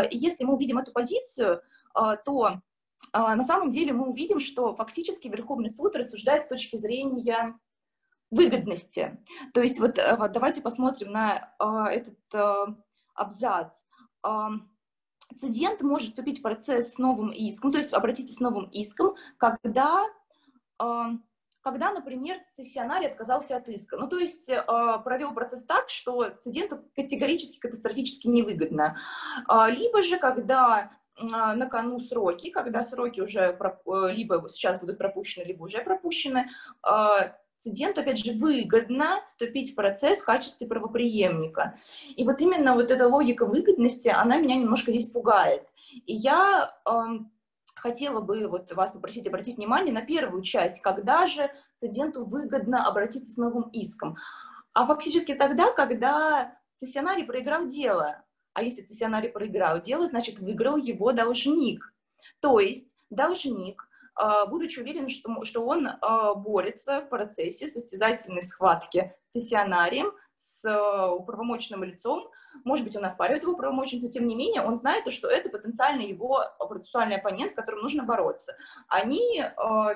Если 0.09 0.43
мы 0.43 0.55
увидим 0.55 0.79
эту 0.79 0.91
позицию, 0.91 1.61
то 1.93 2.61
на 3.13 3.43
самом 3.43 3.69
деле 3.69 3.93
мы 3.93 4.07
увидим, 4.07 4.39
что 4.39 4.73
фактически 4.73 5.27
Верховный 5.27 5.69
суд 5.69 5.95
рассуждает 5.95 6.45
с 6.45 6.47
точки 6.47 6.77
зрения 6.77 7.53
выгодности. 8.31 9.17
То 9.53 9.61
есть 9.61 9.79
вот, 9.79 9.97
э, 9.97 10.17
давайте 10.33 10.61
посмотрим 10.61 11.11
на 11.11 11.53
э, 11.59 11.65
этот 11.91 12.17
э, 12.33 12.65
абзац. 13.15 13.75
Цидент 15.39 15.81
может 15.81 16.09
вступить 16.09 16.39
в 16.39 16.41
процесс 16.41 16.93
с 16.93 16.97
новым 16.97 17.31
иском, 17.31 17.71
то 17.71 17.77
есть 17.77 17.93
обратиться 17.93 18.33
с 18.33 18.39
новым 18.39 18.65
иском, 18.69 19.15
когда, 19.37 20.05
когда 20.77 21.91
например, 21.91 22.37
цессионарий 22.55 23.07
отказался 23.07 23.57
от 23.57 23.67
иска. 23.67 23.97
Ну, 23.97 24.07
то 24.07 24.17
есть 24.17 24.45
провел 25.03 25.33
процесс 25.33 25.65
так, 25.65 25.89
что 25.89 26.29
циденту 26.43 26.81
категорически, 26.95 27.59
катастрофически 27.59 28.27
невыгодно. 28.27 28.97
Либо 29.67 30.01
же, 30.01 30.17
когда 30.17 30.91
на 31.19 31.65
кону 31.67 31.99
сроки, 31.99 32.49
когда 32.49 32.81
сроки 32.81 33.19
уже 33.19 33.57
либо 34.09 34.47
сейчас 34.47 34.79
будут 34.79 34.97
пропущены, 34.97 35.43
либо 35.43 35.63
уже 35.63 35.81
пропущены, 35.81 36.49
студенту, 37.59 38.01
опять 38.01 38.23
же, 38.23 38.33
выгодно 38.33 39.21
вступить 39.27 39.71
в 39.71 39.75
процесс 39.75 40.21
в 40.21 40.25
качестве 40.25 40.67
правоприемника. 40.67 41.77
И 42.15 42.23
вот 42.23 42.41
именно 42.41 42.75
вот 42.75 42.91
эта 42.91 43.07
логика 43.07 43.45
выгодности, 43.45 44.09
она 44.09 44.37
меня 44.37 44.55
немножко 44.55 44.91
здесь 44.91 45.09
пугает. 45.09 45.67
И 46.05 46.13
я 46.13 46.75
э, 46.85 46.91
хотела 47.75 48.21
бы 48.21 48.47
вот 48.47 48.71
вас 48.73 48.91
попросить 48.91 49.27
обратить 49.27 49.57
внимание 49.57 49.93
на 49.93 50.01
первую 50.01 50.43
часть, 50.43 50.81
когда 50.81 51.27
же 51.27 51.49
студенту 51.77 52.25
выгодно 52.25 52.85
обратиться 52.85 53.31
с 53.31 53.37
новым 53.37 53.69
иском. 53.69 54.17
А 54.73 54.85
фактически 54.85 55.33
тогда, 55.33 55.71
когда 55.71 56.55
цессионарий 56.75 57.23
проиграл 57.23 57.67
дело. 57.67 58.23
А 58.53 58.63
если 58.63 58.81
цессионарий 58.81 59.29
проиграл 59.29 59.81
дело, 59.81 60.07
значит, 60.07 60.39
выиграл 60.39 60.77
его 60.77 61.11
должник. 61.11 61.93
То 62.39 62.59
есть 62.59 62.87
должник 63.09 63.86
будучи 64.47 64.79
уверен, 64.79 65.09
что, 65.09 65.43
что 65.43 65.65
он 65.65 65.87
а, 65.87 66.33
борется 66.33 67.01
в 67.01 67.09
процессе 67.09 67.67
состязательной 67.67 68.41
схватки 68.41 69.13
с 69.29 69.33
цессионарием, 69.33 70.11
с 70.35 70.63
а, 70.65 71.11
управомоченным 71.11 71.83
лицом, 71.83 72.29
может 72.63 72.85
быть, 72.85 72.95
он 72.95 73.05
оспаривает 73.05 73.43
его 73.43 73.55
правомочность, 73.55 74.03
но 74.03 74.09
тем 74.09 74.27
не 74.27 74.35
менее 74.35 74.63
он 74.63 74.75
знает, 74.75 75.11
что 75.11 75.27
это 75.27 75.49
потенциально 75.49 76.01
его 76.01 76.43
процессуальный 76.57 77.17
оппонент, 77.17 77.51
с 77.51 77.55
которым 77.55 77.81
нужно 77.81 78.03
бороться. 78.03 78.55
Они 78.87 79.43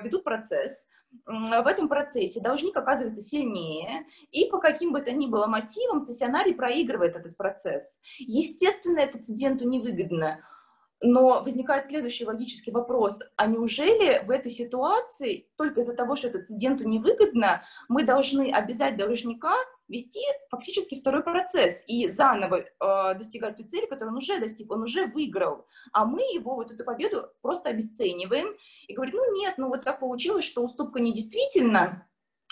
ведут 0.02 0.22
процесс, 0.22 0.86
в 1.26 1.66
этом 1.66 1.88
процессе 1.88 2.40
должник 2.40 2.76
оказывается 2.76 3.20
сильнее, 3.20 4.06
и 4.30 4.46
по 4.46 4.58
каким 4.58 4.92
бы 4.92 5.00
то 5.00 5.12
ни 5.12 5.26
было 5.26 5.46
мотивам 5.46 6.04
цессионарий 6.06 6.54
проигрывает 6.54 7.16
этот 7.16 7.36
процесс. 7.36 8.00
Естественно, 8.18 9.00
это 9.00 9.22
циденту 9.22 9.68
невыгодно, 9.68 10.40
но 11.02 11.42
возникает 11.42 11.88
следующий 11.88 12.24
логический 12.24 12.70
вопрос. 12.70 13.18
А 13.36 13.46
неужели 13.46 14.24
в 14.24 14.30
этой 14.30 14.50
ситуации, 14.50 15.48
только 15.56 15.80
из-за 15.80 15.94
того, 15.94 16.14
что 16.14 16.28
это 16.28 16.44
циденту 16.44 16.88
невыгодно, 16.88 17.64
мы 17.88 18.04
должны 18.04 18.52
обязать 18.52 18.96
должника 18.96 19.54
вести 19.88 20.20
фактически 20.48 20.98
второй 20.98 21.22
процесс 21.22 21.82
и 21.86 22.08
заново 22.08 22.60
э, 22.60 23.14
достигать 23.18 23.56
той 23.56 23.66
цели, 23.66 23.86
которую 23.86 24.12
он 24.12 24.18
уже 24.18 24.38
достиг, 24.38 24.70
он 24.70 24.82
уже 24.82 25.06
выиграл. 25.06 25.66
А 25.92 26.06
мы 26.06 26.20
его, 26.20 26.54
вот 26.54 26.72
эту 26.72 26.84
победу, 26.84 27.28
просто 27.42 27.68
обесцениваем 27.68 28.56
и 28.86 28.94
говорим, 28.94 29.16
ну 29.16 29.36
нет, 29.36 29.54
ну 29.58 29.68
вот 29.68 29.82
так 29.82 30.00
получилось, 30.00 30.44
что 30.44 30.64
уступка 30.64 31.00
недействительна, 31.00 32.06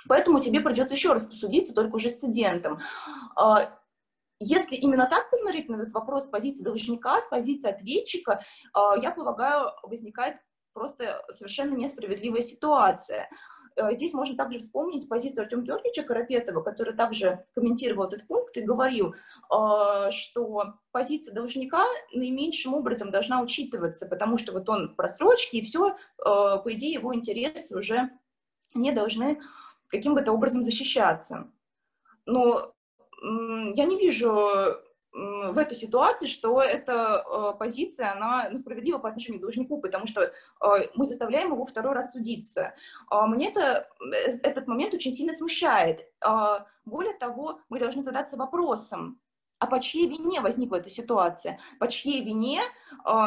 поэтому 0.08 0.40
тебе 0.40 0.60
придется 0.60 0.94
еще 0.94 1.12
раз 1.12 1.24
посудиться, 1.24 1.72
только 1.72 1.96
уже 1.96 2.10
с 2.10 2.18
цидентом. 2.18 2.80
Если 4.40 4.74
именно 4.76 5.06
так 5.06 5.30
посмотреть 5.30 5.68
на 5.68 5.76
этот 5.76 5.92
вопрос 5.92 6.24
с 6.24 6.30
позиции 6.30 6.62
должника, 6.62 7.20
с 7.20 7.28
позиции 7.28 7.68
ответчика, 7.68 8.42
а, 8.72 8.96
я 8.96 9.10
полагаю, 9.10 9.70
возникает 9.82 10.38
просто 10.72 11.22
совершенно 11.34 11.74
несправедливая 11.74 12.40
ситуация. 12.42 13.28
Э, 13.76 13.92
здесь 13.92 14.14
можно 14.14 14.36
также 14.36 14.60
вспомнить 14.60 15.10
позицию 15.10 15.42
Артема 15.42 15.62
Георгиевича 15.62 16.04
Карапетова, 16.04 16.62
который 16.62 16.94
также 16.94 17.44
комментировал 17.54 18.06
этот 18.06 18.26
пункт 18.26 18.56
и 18.56 18.62
говорил, 18.62 19.14
а, 19.50 20.10
что 20.10 20.74
позиция 20.90 21.34
должника 21.34 21.84
наименьшим 22.14 22.72
образом 22.72 23.10
должна 23.10 23.42
учитываться, 23.42 24.06
потому 24.06 24.38
что 24.38 24.52
вот 24.52 24.66
он 24.70 24.88
в 24.88 24.96
просрочке, 24.96 25.58
и 25.58 25.64
все, 25.64 25.96
по 26.16 26.64
идее, 26.66 26.92
его 26.94 27.14
интересы 27.14 27.76
уже 27.76 28.10
не 28.74 28.92
должны 28.92 29.38
каким 29.88 30.14
бы 30.14 30.22
то 30.22 30.32
образом 30.32 30.64
защищаться. 30.64 31.50
Но 32.24 32.74
я 33.74 33.84
не 33.84 33.98
вижу 33.98 34.80
в 35.12 35.58
этой 35.58 35.76
ситуации, 35.76 36.26
что 36.26 36.62
эта 36.62 37.24
э, 37.26 37.58
позиция, 37.58 38.12
она 38.12 38.48
ну, 38.50 38.60
справедлива 38.60 38.98
по 38.98 39.08
отношению 39.08 39.40
к 39.40 39.42
должнику, 39.42 39.80
потому 39.80 40.06
что 40.06 40.22
э, 40.22 40.32
мы 40.94 41.06
заставляем 41.06 41.52
его 41.52 41.66
второй 41.66 41.94
раз 41.94 42.12
судиться. 42.12 42.74
Э, 43.10 43.22
мне 43.26 43.50
это, 43.50 43.88
э, 44.00 44.38
этот 44.42 44.68
момент 44.68 44.94
очень 44.94 45.12
сильно 45.12 45.32
смущает. 45.32 46.06
Э, 46.24 46.60
более 46.84 47.14
того, 47.14 47.60
мы 47.68 47.80
должны 47.80 48.02
задаться 48.02 48.36
вопросом, 48.36 49.20
а 49.58 49.66
по 49.66 49.80
чьей 49.80 50.08
вине 50.08 50.40
возникла 50.40 50.76
эта 50.76 50.90
ситуация? 50.90 51.58
По 51.80 51.88
чьей 51.88 52.24
вине 52.24 52.62
э, 53.04 53.26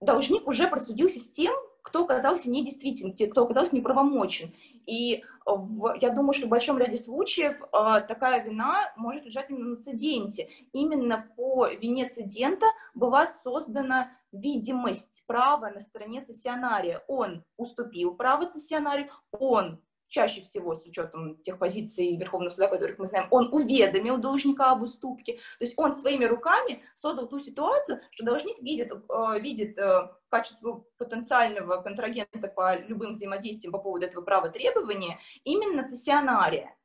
должник 0.00 0.46
уже 0.46 0.68
просудился 0.68 1.20
с 1.20 1.30
тем, 1.30 1.54
кто 1.82 2.04
оказался 2.04 2.50
недействителен, 2.50 3.14
кто 3.30 3.44
оказался 3.44 3.74
неправомочен. 3.74 4.52
И 4.86 5.22
в, 5.44 5.96
я 6.00 6.10
думаю, 6.10 6.32
что 6.32 6.46
в 6.46 6.50
большом 6.50 6.78
ряде 6.78 6.98
случаев 6.98 7.60
э, 7.60 8.00
такая 8.06 8.42
вина 8.42 8.92
может 8.96 9.24
лежать 9.24 9.50
именно 9.50 9.70
на 9.70 9.76
циденте. 9.76 10.48
Именно 10.72 11.30
по 11.36 11.68
вине 11.68 12.08
цидента 12.08 12.66
была 12.94 13.26
создана 13.26 14.10
видимость 14.32 15.22
права 15.26 15.70
на 15.70 15.80
стороне 15.80 16.22
цессионария. 16.22 17.02
Он 17.08 17.44
уступил 17.56 18.14
право 18.14 18.46
цессионарию, 18.46 19.10
он 19.30 19.80
чаще 20.10 20.42
всего 20.42 20.76
с 20.76 20.84
учетом 20.84 21.36
тех 21.42 21.58
позиций 21.58 22.16
Верховного 22.16 22.52
суда, 22.52 22.66
которых 22.68 22.98
мы 22.98 23.06
знаем, 23.06 23.28
он 23.30 23.48
уведомил 23.52 24.18
должника 24.18 24.72
об 24.72 24.82
уступке, 24.82 25.34
то 25.58 25.64
есть 25.64 25.74
он 25.76 25.94
своими 25.94 26.24
руками 26.24 26.82
создал 27.00 27.28
ту 27.28 27.40
ситуацию, 27.40 28.00
что 28.10 28.24
должник 28.24 28.60
видит, 28.60 28.92
э, 28.92 29.40
видит 29.40 29.78
э, 29.78 30.10
качество 30.28 30.84
потенциального 30.98 31.80
контрагента 31.80 32.48
по 32.48 32.76
любым 32.76 33.12
взаимодействиям 33.12 33.72
по 33.72 33.78
поводу 33.78 34.04
этого 34.04 34.22
права 34.22 34.50
требования 34.50 35.20
именно 35.44 35.88
цессионария. 35.88 36.76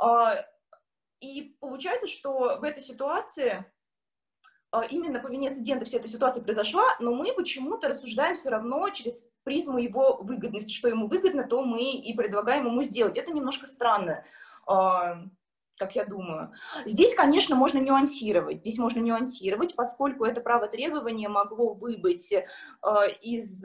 Э, 0.00 0.44
и 1.20 1.56
получается, 1.60 2.06
что 2.06 2.58
в 2.60 2.64
этой 2.64 2.82
ситуации 2.82 3.64
именно 4.90 5.20
по 5.20 5.28
вине 5.28 5.48
инцидента 5.48 5.84
вся 5.84 5.98
эта 5.98 6.08
ситуация 6.08 6.42
произошла, 6.42 6.84
но 6.98 7.14
мы 7.14 7.32
почему-то 7.32 7.88
рассуждаем 7.88 8.34
все 8.34 8.50
равно 8.50 8.90
через 8.90 9.22
призму 9.44 9.78
его 9.78 10.18
выгодности, 10.20 10.72
что 10.72 10.88
ему 10.88 11.06
выгодно, 11.06 11.44
то 11.44 11.62
мы 11.62 11.92
и 11.92 12.14
предлагаем 12.14 12.66
ему 12.66 12.82
сделать. 12.82 13.16
Это 13.16 13.32
немножко 13.32 13.66
странно, 13.66 14.24
а, 14.66 15.22
как 15.78 15.94
я 15.94 16.04
думаю. 16.04 16.52
Здесь, 16.86 17.14
конечно, 17.14 17.54
можно 17.54 17.78
нюансировать. 17.78 18.60
Здесь 18.60 18.78
можно 18.78 19.00
нюансировать, 19.00 19.76
поскольку 19.76 20.24
это 20.24 20.40
право 20.40 20.66
требования 20.66 21.28
могло 21.28 21.74
выбыть 21.74 22.32
а, 22.82 23.06
из 23.06 23.64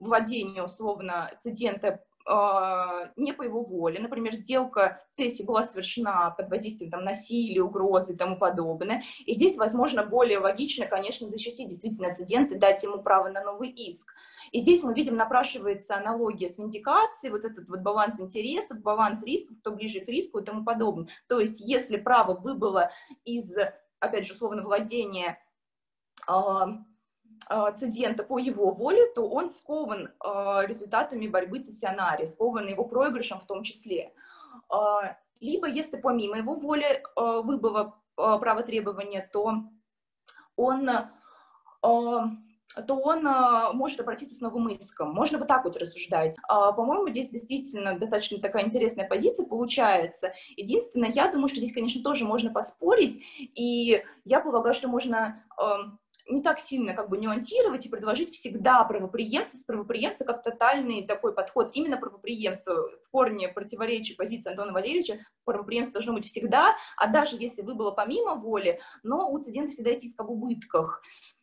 владения, 0.00 0.62
условно, 0.62 1.30
цидента 1.40 2.00
а, 2.24 3.10
не 3.16 3.32
по 3.32 3.42
его 3.42 3.62
воле. 3.62 4.00
Например, 4.00 4.34
сделка 4.34 5.02
цессии 5.12 5.42
была 5.42 5.64
совершена 5.64 6.30
под 6.36 6.50
воздействием 6.50 6.90
там, 6.90 7.04
насилия, 7.04 7.62
угрозы 7.62 8.12
и 8.12 8.16
тому 8.16 8.36
подобное. 8.36 9.02
И 9.26 9.34
здесь, 9.34 9.56
возможно, 9.56 10.04
более 10.04 10.38
логично, 10.38 10.86
конечно, 10.86 11.28
защитить 11.28 11.68
действительно 11.68 12.14
цидент 12.14 12.52
и 12.52 12.58
дать 12.58 12.82
ему 12.82 13.02
право 13.02 13.28
на 13.28 13.42
новый 13.42 13.70
иск. 13.70 14.11
И 14.52 14.60
здесь 14.60 14.82
мы 14.82 14.92
видим, 14.92 15.16
напрашивается 15.16 15.96
аналогия 15.96 16.48
с 16.48 16.58
виндикацией, 16.58 17.32
вот 17.32 17.44
этот 17.44 17.68
вот 17.68 17.80
баланс 17.80 18.20
интересов, 18.20 18.80
баланс 18.82 19.22
рисков, 19.24 19.58
кто 19.58 19.72
ближе 19.72 20.00
к 20.00 20.08
риску 20.08 20.38
и 20.38 20.44
тому 20.44 20.62
подобное. 20.62 21.08
То 21.26 21.40
есть 21.40 21.58
если 21.58 21.96
право 21.96 22.34
выбыло 22.34 22.90
из, 23.24 23.50
опять 23.98 24.26
же, 24.26 24.34
условно, 24.34 24.62
владения 24.62 25.38
а, 26.26 26.68
а, 27.46 27.72
цидента 27.72 28.24
по 28.24 28.38
его 28.38 28.72
воле, 28.72 29.06
то 29.14 29.26
он 29.26 29.50
скован 29.50 30.12
а, 30.20 30.66
результатами 30.66 31.26
борьбы 31.26 31.60
цессионария, 31.60 32.26
скован 32.26 32.68
его 32.68 32.84
проигрышем 32.84 33.40
в 33.40 33.46
том 33.46 33.62
числе. 33.62 34.12
Либо, 35.40 35.66
если 35.66 35.96
помимо 35.96 36.36
его 36.36 36.54
воли 36.54 37.02
выбыло 37.16 37.98
право 38.14 38.62
требования, 38.62 39.28
то 39.32 39.64
он 40.56 40.90
то 42.86 42.94
он 42.96 43.22
может 43.76 44.00
обратиться 44.00 44.36
с 44.36 44.40
новым 44.40 44.68
иском. 44.68 45.12
Можно 45.12 45.38
вот 45.38 45.48
так 45.48 45.64
вот 45.64 45.76
рассуждать. 45.76 46.36
По-моему, 46.48 47.08
здесь 47.10 47.30
действительно 47.30 47.98
достаточно 47.98 48.38
такая 48.38 48.64
интересная 48.64 49.08
позиция 49.08 49.46
получается. 49.46 50.32
Единственное, 50.56 51.12
я 51.12 51.30
думаю, 51.30 51.48
что 51.48 51.58
здесь, 51.58 51.72
конечно, 51.72 52.02
тоже 52.02 52.24
можно 52.24 52.52
поспорить, 52.52 53.22
и 53.38 54.02
я 54.24 54.40
полагаю, 54.40 54.74
что 54.74 54.88
можно 54.88 55.42
не 56.28 56.40
так 56.40 56.60
сильно 56.60 56.94
как 56.94 57.08
бы 57.08 57.18
нюансировать 57.18 57.84
и 57.84 57.88
предложить 57.88 58.32
всегда 58.32 58.84
правоприемство, 58.84 59.58
правоприемство 59.66 60.24
как 60.24 60.44
тотальный 60.44 61.04
такой 61.04 61.34
подход, 61.34 61.72
именно 61.74 61.96
правоприемство 61.96 62.74
в 62.74 63.10
корне 63.10 63.48
противоречия 63.48 64.14
позиции 64.14 64.48
Антона 64.48 64.72
Валерьевича, 64.72 65.18
правоприемство 65.44 65.94
должно 65.94 66.12
быть 66.12 66.26
всегда, 66.26 66.76
а 66.96 67.08
даже 67.08 67.36
если 67.36 67.62
вы 67.62 67.74
было 67.74 67.90
помимо 67.90 68.36
воли, 68.36 68.78
но 69.02 69.28
у 69.30 69.38
цидента 69.40 69.72
всегда 69.72 69.90
есть 69.90 70.04
иск 70.04 70.20
об 70.20 70.30
убытках. 70.30 71.02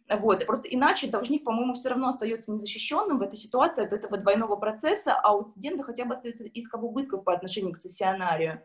Вот. 0.10 0.46
Просто 0.46 0.68
иначе 0.68 1.08
должник, 1.08 1.44
по-моему, 1.44 1.76
все 1.76 1.90
равно 1.90 2.10
остается 2.10 2.52
незащищенным 2.52 3.20
в 3.20 3.22
этой 3.22 3.38
ситуации 3.38 3.86
от 3.86 3.94
этого 3.94 4.18
двойного 4.18 4.56
процесса, 4.56 5.14
а 5.14 5.36
у 5.36 5.44
цидента 5.44 5.84
хотя 5.84 6.06
бы 6.06 6.16
остается 6.16 6.46
иск 6.46 6.74
об 6.74 6.84
убытках 6.84 7.24
по 7.24 7.34
отношению 7.34 7.74
к 7.74 7.80
цессионарию. 7.80 8.64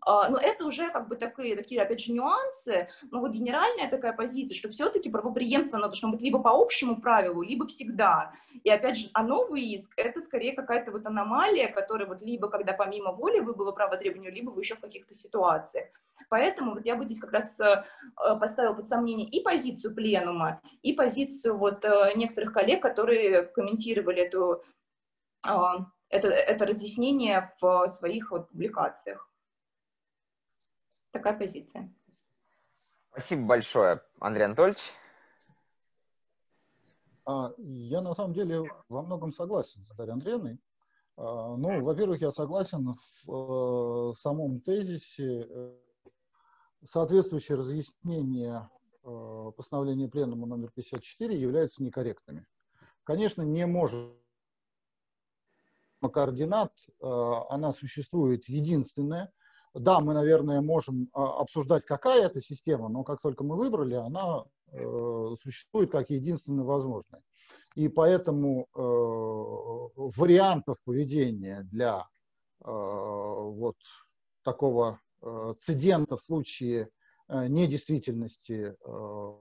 А, 0.00 0.28
но 0.28 0.38
это 0.38 0.64
уже 0.66 0.90
как 0.90 1.08
бы 1.08 1.16
такие, 1.16 1.56
такие, 1.56 1.82
опять 1.82 2.00
же, 2.00 2.12
нюансы, 2.12 2.88
но 3.10 3.20
вот 3.20 3.32
генеральная 3.32 3.88
такая 3.88 4.12
позиция, 4.12 4.56
что 4.56 4.70
все-таки 4.70 5.10
правоприемство 5.10 5.78
оно 5.78 5.88
должно 5.88 6.10
быть 6.10 6.20
либо 6.20 6.40
по 6.40 6.50
общему 6.50 7.00
правилу, 7.00 7.42
либо 7.42 7.66
всегда. 7.66 8.32
И 8.62 8.70
опять 8.70 8.98
же, 8.98 9.10
а 9.12 9.22
новый 9.22 9.62
иск— 9.62 9.92
это 9.96 10.20
скорее 10.22 10.54
какая-то 10.54 10.92
вот 10.92 11.06
аномалия, 11.06 11.68
которая 11.68 12.08
вот 12.08 12.22
либо 12.22 12.48
когда 12.48 12.72
помимо 12.72 13.12
воли 13.12 13.40
вы 13.40 13.54
было 13.54 13.72
право 13.72 13.96
требования, 13.96 14.30
либо 14.30 14.50
вы 14.50 14.62
еще 14.62 14.76
в 14.76 14.80
каких-то 14.80 15.14
ситуациях. 15.14 15.88
Поэтому 16.28 16.74
вот 16.74 16.84
я 16.84 16.96
бы 16.96 17.04
здесь 17.04 17.18
как 17.18 17.32
раз 17.32 17.58
э, 17.60 17.64
э, 17.64 18.36
поставила 18.38 18.74
под 18.74 18.88
сомнение 18.88 19.28
и 19.28 19.42
позицию 19.42 19.94
пленума, 19.94 20.60
и 20.82 20.92
позицию 20.92 21.56
вот 21.56 21.84
э, 21.84 22.12
некоторых 22.16 22.52
коллег, 22.52 22.82
которые 22.82 23.42
комментировали 23.42 24.22
эту, 24.22 24.62
это, 25.42 26.28
это 26.28 26.66
разъяснение 26.66 27.52
в 27.60 27.88
своих 27.88 28.30
вот 28.30 28.48
публикациях. 28.48 29.28
Такая 31.14 31.38
позиция. 31.38 31.94
Спасибо 33.12 33.46
большое, 33.46 34.02
Андрей 34.18 34.46
Анатольевич. 34.46 34.92
А, 37.24 37.54
я 37.56 38.00
на 38.00 38.16
самом 38.16 38.34
деле 38.34 38.68
во 38.88 39.02
многом 39.02 39.32
согласен 39.32 39.86
с 39.86 39.94
Дарьей 39.94 40.14
Андреевной. 40.14 40.58
А, 41.16 41.54
ну, 41.56 41.84
во-первых, 41.84 42.20
я 42.20 42.32
согласен 42.32 42.96
в 43.26 44.10
э, 44.10 44.14
самом 44.18 44.60
тезисе. 44.60 45.46
Э, 45.48 45.78
соответствующие 46.84 47.58
разъяснения 47.58 48.68
э, 49.04 49.52
постановления 49.56 50.08
Пленума 50.08 50.48
номер 50.48 50.72
54 50.74 51.40
являются 51.40 51.80
некорректными. 51.80 52.44
Конечно, 53.04 53.42
не 53.42 53.66
может 53.66 54.16
координат, 56.02 56.74
она 57.00 57.72
существует 57.72 58.46
единственная– 58.48 59.32
да, 59.74 60.00
мы, 60.00 60.14
наверное, 60.14 60.60
можем 60.60 61.08
а, 61.12 61.40
обсуждать, 61.40 61.84
какая 61.84 62.26
это 62.26 62.40
система, 62.40 62.88
но 62.88 63.02
как 63.02 63.20
только 63.20 63.42
мы 63.44 63.56
выбрали, 63.56 63.94
она 63.94 64.44
э, 64.72 65.34
существует 65.42 65.90
как 65.90 66.10
единственно 66.10 66.64
возможная. 66.64 67.22
И 67.74 67.88
поэтому 67.88 68.68
э, 68.72 68.78
вариантов 70.16 70.76
поведения 70.84 71.66
для 71.72 72.06
э, 72.64 72.66
вот 72.66 73.76
такого 74.44 75.00
э, 75.22 75.54
цидента 75.60 76.16
в 76.16 76.22
случае 76.22 76.88
э, 77.28 77.48
недействительности 77.48 78.76
э, 78.80 79.32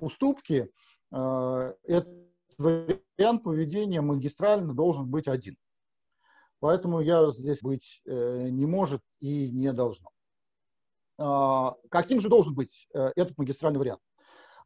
уступки, 0.00 0.68
э, 1.12 1.74
этот 1.84 2.08
вариант 2.58 3.44
поведения 3.44 4.00
магистрально 4.00 4.74
должен 4.74 5.08
быть 5.08 5.28
один. 5.28 5.56
Поэтому 6.60 7.00
я 7.00 7.30
здесь 7.30 7.62
быть 7.62 8.02
э, 8.06 8.48
не 8.50 8.66
может 8.66 9.00
и 9.18 9.50
не 9.50 9.72
должно. 9.72 10.10
А, 11.18 11.74
каким 11.90 12.20
же 12.20 12.28
должен 12.28 12.54
быть 12.54 12.86
э, 12.94 13.12
этот 13.16 13.36
магистральный 13.38 13.78
вариант? 13.78 14.02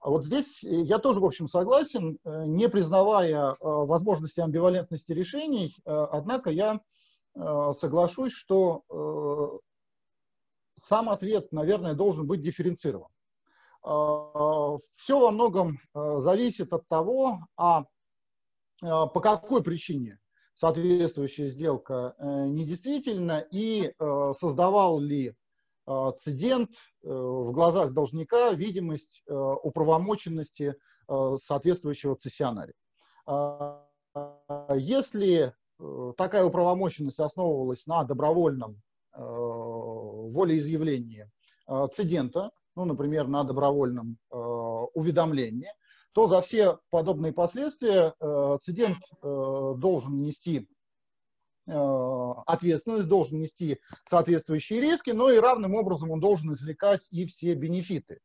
А 0.00 0.10
вот 0.10 0.24
здесь 0.24 0.62
я 0.62 0.98
тоже, 0.98 1.20
в 1.20 1.24
общем, 1.24 1.48
согласен, 1.48 2.18
э, 2.24 2.44
не 2.46 2.68
признавая 2.68 3.56
возможности 3.60 4.40
амбивалентности 4.40 5.12
решений, 5.12 5.76
однако 5.84 6.50
я 6.50 6.80
соглашусь, 7.34 8.32
что 8.32 9.60
сам 10.80 11.08
ответ, 11.08 11.50
наверное, 11.50 11.94
должен 11.94 12.28
быть 12.28 12.42
дифференцирован. 12.42 13.08
Все 13.82 15.18
во 15.18 15.30
многом 15.32 15.80
зависит 15.94 16.72
от 16.72 16.86
того, 16.86 17.40
а 17.56 17.86
по 18.80 19.20
какой 19.20 19.64
причине 19.64 20.20
соответствующая 20.56 21.48
сделка 21.48 22.14
э, 22.18 22.46
недействительна 22.46 23.44
и 23.50 23.92
э, 23.98 24.32
создавал 24.38 25.00
ли 25.00 25.34
э, 25.86 26.12
цидент 26.20 26.70
в 27.02 27.50
глазах 27.52 27.92
должника 27.92 28.52
видимость 28.52 29.22
управомоченности 29.26 30.74
соответствующего 31.06 32.16
цессионария. 32.16 32.72
Если 34.74 35.52
такая 36.16 36.46
управомоченность 36.46 37.20
основывалась 37.20 37.86
на 37.86 38.04
добровольном 38.04 38.80
волеизъявлении 39.12 41.30
цидента, 41.92 42.52
ну, 42.74 42.86
например, 42.86 43.28
на 43.28 43.44
добровольном 43.44 44.16
уведомлении, 44.30 45.68
то 46.14 46.28
за 46.28 46.40
все 46.42 46.78
подобные 46.90 47.32
последствия 47.32 48.14
э, 48.20 48.58
цидент 48.62 48.98
э, 48.98 49.74
должен 49.76 50.22
нести 50.22 50.68
э, 51.66 51.72
ответственность, 52.46 53.08
должен 53.08 53.40
нести 53.40 53.80
соответствующие 54.08 54.80
риски, 54.80 55.10
но 55.10 55.28
и 55.30 55.38
равным 55.38 55.74
образом 55.74 56.12
он 56.12 56.20
должен 56.20 56.52
извлекать 56.52 57.02
и 57.10 57.26
все 57.26 57.54
бенефиты 57.54 58.20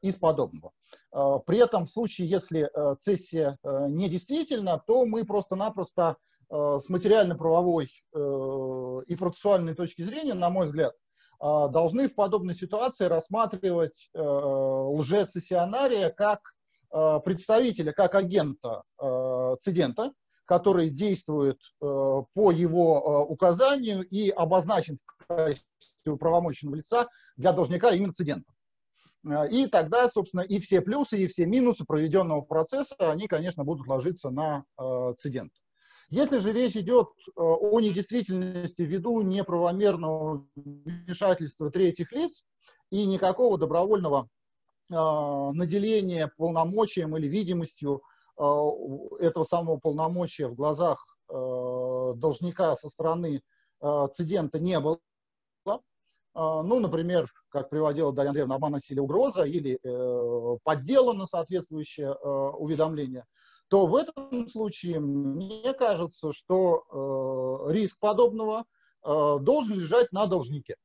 из 0.00 0.14
подобного. 0.14 0.72
При 1.10 1.58
этом 1.58 1.84
в 1.84 1.90
случае, 1.90 2.30
если 2.30 2.70
цессия 2.98 3.58
недействительна, 3.62 4.82
то 4.86 5.04
мы 5.04 5.26
просто-напросто 5.26 6.16
с 6.48 6.88
материально-правовой 6.88 7.90
и 8.14 9.16
процессуальной 9.16 9.74
точки 9.74 10.00
зрения, 10.00 10.32
на 10.32 10.48
мой 10.48 10.64
взгляд, 10.64 10.94
должны 11.38 12.08
в 12.08 12.14
подобной 12.14 12.54
ситуации 12.54 13.04
рассматривать 13.04 14.08
лжецессионария 14.14 16.08
как 16.08 16.40
представителя, 16.90 17.92
как 17.92 18.14
агента 18.14 18.82
цидента, 19.62 20.12
который 20.50 20.90
действует 20.90 21.60
э, 21.80 21.86
по 21.86 22.50
его 22.50 22.98
э, 22.98 23.32
указанию 23.32 24.02
и 24.02 24.30
обозначен 24.30 24.98
в 24.98 25.26
качестве 25.28 26.16
правомочного 26.18 26.74
лица 26.74 27.06
для 27.36 27.52
должника 27.52 27.90
именно 27.90 28.08
инцидента. 28.08 28.52
Э, 29.24 29.48
и 29.48 29.68
тогда, 29.68 30.10
собственно, 30.10 30.40
и 30.40 30.58
все 30.58 30.80
плюсы, 30.80 31.18
и 31.18 31.28
все 31.28 31.46
минусы 31.46 31.84
проведенного 31.84 32.40
процесса, 32.40 32.96
они, 32.98 33.28
конечно, 33.28 33.62
будут 33.62 33.86
ложиться 33.86 34.30
на 34.30 34.64
цидент. 35.20 35.52
Если 36.08 36.38
же 36.38 36.52
речь 36.52 36.74
идет 36.74 37.06
о 37.36 37.78
недействительности 37.78 38.82
ввиду 38.82 39.20
неправомерного 39.20 40.48
вмешательства 40.56 41.70
третьих 41.70 42.10
лиц 42.10 42.42
и 42.90 43.06
никакого 43.06 43.56
добровольного 43.56 44.28
наделения 44.90 46.30
полномочием 46.36 47.16
или 47.16 47.28
видимостью 47.28 48.02
Э, 48.40 48.70
этого 49.18 49.44
самого 49.44 49.76
полномочия 49.76 50.48
в 50.48 50.54
глазах 50.54 51.04
э, 51.28 51.32
должника 52.16 52.74
со 52.76 52.88
стороны 52.88 53.42
э, 53.82 54.08
цидента 54.14 54.58
не 54.58 54.80
было. 54.80 54.98
Ну, 56.32 56.78
например, 56.78 57.28
как 57.48 57.70
приводила 57.70 58.12
Дарья 58.12 58.28
Андреевна, 58.28 58.54
обман, 58.54 58.70
насилие, 58.70 59.02
угроза 59.02 59.42
или 59.42 59.80
подделано 60.62 61.26
соответствующее 61.26 62.14
уведомление, 62.14 63.24
то 63.66 63.88
в 63.88 63.96
этом 63.96 64.48
случае 64.48 65.00
мне 65.00 65.74
кажется, 65.74 66.32
что 66.32 67.66
риск 67.68 67.98
подобного 67.98 68.64
должен 69.02 69.80
лежать 69.80 70.12
на 70.12 70.26
должнике. 70.26 70.76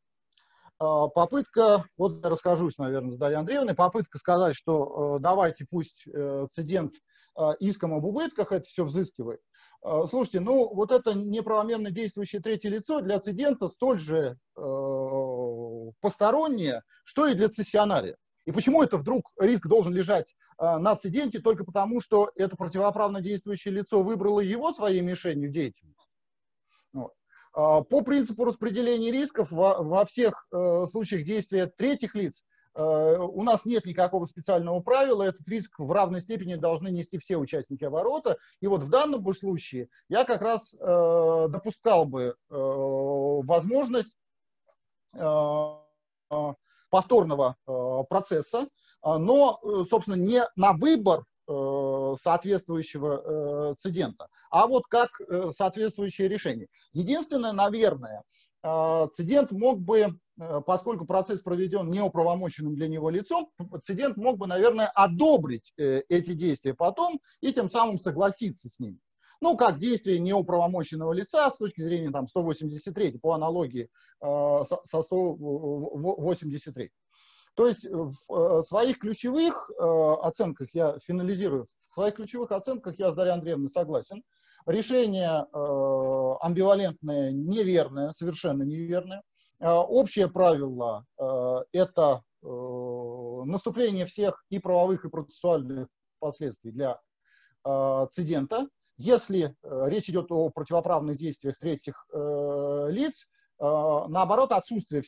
Попытка, 0.77 1.85
вот 1.97 2.23
я 2.23 2.29
расскажусь, 2.29 2.77
наверное, 2.77 3.13
с 3.13 3.17
Дарьей 3.17 3.39
Андреевной, 3.39 3.75
попытка 3.75 4.17
сказать, 4.17 4.55
что 4.55 5.19
давайте 5.19 5.65
пусть 5.69 6.05
цидент 6.51 6.95
а, 7.35 7.51
иском 7.59 7.93
об 7.93 8.05
убытках 8.05 8.51
это 8.51 8.65
все 8.65 8.85
взыскивает. 8.85 9.41
А, 9.81 10.07
слушайте, 10.07 10.39
ну 10.39 10.73
вот 10.73 10.91
это 10.91 11.13
неправомерно 11.13 11.91
действующее 11.91 12.41
третье 12.41 12.69
лицо 12.69 13.01
для 13.01 13.19
цидента 13.19 13.67
столь 13.67 13.99
же 13.99 14.37
э, 14.57 15.91
постороннее, 15.99 16.81
что 17.03 17.27
и 17.27 17.35
для 17.35 17.49
цессионария. 17.49 18.15
И 18.45 18.51
почему 18.51 18.83
это 18.83 18.97
вдруг 18.97 19.31
риск 19.37 19.67
должен 19.67 19.93
лежать 19.93 20.33
э, 20.59 20.77
на 20.77 20.95
циденте 20.95 21.39
только 21.39 21.65
потому, 21.65 21.99
что 21.99 22.31
это 22.35 22.55
противоправно 22.55 23.21
действующее 23.21 23.73
лицо 23.73 24.01
выбрало 24.01 24.39
его 24.39 24.71
своей 24.71 25.01
мишенью 25.01 25.51
деятельности? 25.51 25.94
Вот. 27.55 27.89
По 27.89 28.01
принципу 28.01 28.45
распределения 28.45 29.11
рисков 29.11 29.51
во, 29.51 30.05
всех 30.05 30.45
э, 30.51 30.85
случаях 30.91 31.25
действия 31.25 31.67
третьих 31.67 32.13
лиц 32.13 32.43
Э, 32.75 33.17
у 33.19 33.41
нас 33.43 33.63
нет 33.65 33.85
никакого 33.85 34.25
специального 34.25 34.81
правила, 34.81 35.23
этот 35.23 35.47
риск 35.47 35.79
в 35.79 35.89
равной 35.91 36.19
степени 36.19 36.55
должны 36.55 36.89
нести 36.89 37.17
все 37.17 37.37
участники 37.37 37.85
оборота. 37.85 38.37
И 38.59 38.67
вот 38.67 38.83
в 38.83 38.89
данном 38.89 39.33
случае 39.33 39.87
я 40.09 40.25
как 40.25 40.41
раз 40.41 40.73
э, 40.73 40.77
допускал 41.49 42.05
бы 42.05 42.35
возможность 42.49 44.11
повторного 46.89 47.55
процесса, 48.09 48.67
но, 49.01 49.59
собственно, 49.89 50.15
не 50.15 50.43
на 50.57 50.73
выбор 50.73 51.23
соответствующего 52.21 53.75
цидента, 53.79 54.27
а 54.49 54.67
вот 54.67 54.83
как 54.87 55.09
соответствующее 55.55 56.27
решение. 56.27 56.67
Единственное, 56.93 57.51
наверное, 57.51 58.23
цидент 59.15 59.51
мог 59.51 59.79
бы 59.79 60.17
Э, 60.37 60.61
поскольку 60.65 61.05
процесс 61.05 61.41
проведен 61.41 61.89
неуправомоченным 61.89 62.75
для 62.75 62.87
него 62.87 63.09
лицом, 63.09 63.49
пациент 63.71 64.17
мог 64.17 64.37
бы, 64.37 64.47
наверное, 64.47 64.87
одобрить 64.87 65.71
э, 65.77 66.01
эти 66.09 66.33
действия 66.33 66.73
потом 66.73 67.19
и 67.41 67.53
тем 67.53 67.69
самым 67.69 67.99
согласиться 67.99 68.69
с 68.69 68.79
ними. 68.79 68.99
Ну, 69.41 69.57
как 69.57 69.79
действие 69.79 70.19
неуправомоченного 70.19 71.13
лица 71.13 71.49
с 71.49 71.57
точки 71.57 71.81
зрения 71.81 72.11
там, 72.11 72.27
183, 72.27 73.19
по 73.19 73.33
аналогии 73.33 73.89
э, 74.21 74.63
со 74.85 75.01
183. 75.01 76.91
То 77.55 77.67
есть 77.67 77.85
в 77.85 78.63
своих 78.63 78.99
ключевых 78.99 79.71
оценках, 79.79 80.69
я 80.73 80.99
финализирую, 80.99 81.67
в 81.89 81.93
своих 81.93 82.15
ключевых 82.15 82.51
оценках 82.51 82.99
я 82.99 83.11
с 83.11 83.15
Дарьей 83.15 83.33
Андреевной 83.33 83.69
согласен. 83.69 84.23
Решение 84.65 85.45
амбивалентное, 86.41 87.31
неверное, 87.31 88.11
совершенно 88.11 88.63
неверное. 88.63 89.23
Э, 89.59 89.69
общее 89.69 90.29
правило 90.29 91.05
э,– 91.17 91.57
это 91.71 92.21
э, 92.43 92.47
наступление 93.45 94.05
всех 94.05 94.43
и 94.49 94.59
правовых, 94.59 95.05
и 95.05 95.09
процессуальных 95.09 95.87
последствий 96.19 96.71
для 96.71 96.99
цидента. 98.11 98.69
Если 98.97 99.55
речь 99.63 100.07
идет 100.07 100.27
о 100.29 100.51
противоправных 100.51 101.17
действиях 101.17 101.57
третьих 101.57 102.05
лиц, 102.13 103.27
наоборот, 103.59 104.51
отсутствие 104.51 105.01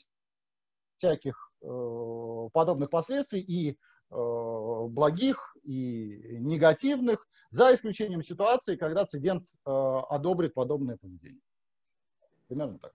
всяких 0.97 1.46
подобных 1.61 2.89
последствий 2.89 3.41
и 3.41 3.77
благих, 4.09 5.55
и 5.63 6.37
негативных, 6.39 7.27
за 7.49 7.73
исключением 7.73 8.23
ситуации, 8.23 8.75
когда 8.75 9.05
цидент 9.05 9.47
одобрит 9.65 10.53
подобное 10.53 10.97
поведение. 10.97 11.41
Примерно 12.47 12.79
так. 12.79 12.93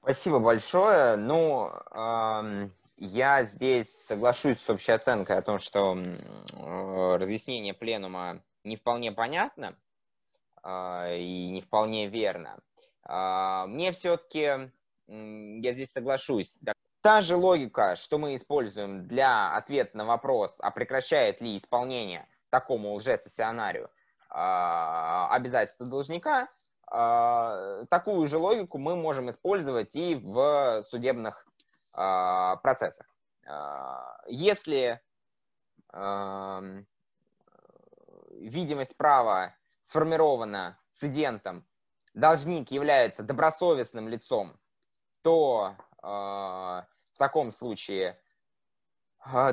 Спасибо 0.00 0.38
большое. 0.38 1.16
Ну, 1.16 1.70
э, 1.90 2.68
я 2.96 3.44
здесь 3.44 4.06
соглашусь 4.06 4.58
с 4.58 4.70
общей 4.70 4.92
оценкой 4.92 5.36
о 5.36 5.42
том, 5.42 5.58
что 5.58 5.96
э, 5.96 7.16
разъяснение 7.16 7.74
пленума 7.74 8.42
не 8.64 8.76
вполне 8.76 9.12
понятно 9.12 9.76
э, 10.64 11.18
и 11.18 11.50
не 11.50 11.60
вполне 11.60 12.08
верно. 12.08 12.58
Э, 13.06 13.66
мне 13.66 13.92
все-таки, 13.92 14.40
э, 14.40 14.70
я 15.08 15.72
здесь 15.72 15.90
соглашусь, 15.90 16.56
та 17.00 17.20
же 17.22 17.36
логика, 17.36 17.96
что 17.96 18.18
мы 18.18 18.36
используем 18.36 19.06
для 19.08 19.56
ответа 19.56 19.96
на 19.96 20.04
вопрос, 20.04 20.56
а 20.60 20.70
прекращает 20.70 21.40
ли 21.40 21.56
исполнение 21.56 22.28
такому 22.50 22.94
лжецессионарию 22.94 23.84
э, 23.84 23.88
обязательства 24.30 25.86
должника, 25.86 26.48
а, 26.90 27.84
такую 27.90 28.26
же 28.28 28.38
логику 28.38 28.78
мы 28.78 28.96
можем 28.96 29.28
использовать 29.28 29.94
и 29.94 30.14
в 30.14 30.82
судебных 30.84 31.46
а, 31.92 32.56
процессах. 32.56 33.06
А, 33.46 34.18
если 34.26 35.00
видимость 38.30 38.96
права 38.96 39.54
сформирована 39.82 40.78
цидентом, 40.94 41.66
должник 42.12 42.70
является 42.70 43.22
добросовестным 43.22 44.06
лицом, 44.06 44.58
то 45.22 45.76
в 46.00 47.18
таком 47.18 47.52
случае 47.52 48.20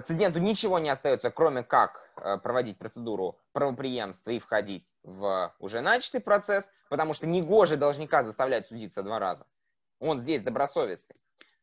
циденту 0.06 0.40
ничего 0.40 0.80
не 0.80 0.90
остается, 0.90 1.32
кроме 1.32 1.64
как 1.64 2.14
проводить 2.44 2.78
процедуру 2.78 3.40
правоприемства 3.52 4.32
и 4.32 4.40
входить 4.40 4.88
в 5.04 5.54
уже 5.60 5.82
начатый 5.82 6.22
процесс 6.22 6.66
потому 6.90 7.14
что 7.14 7.28
негоже 7.28 7.78
должника 7.78 8.24
заставлять 8.24 8.68
судиться 8.68 9.04
два 9.04 9.20
раза. 9.20 9.46
Он 10.00 10.22
здесь 10.22 10.42
добросовестный. 10.42 11.16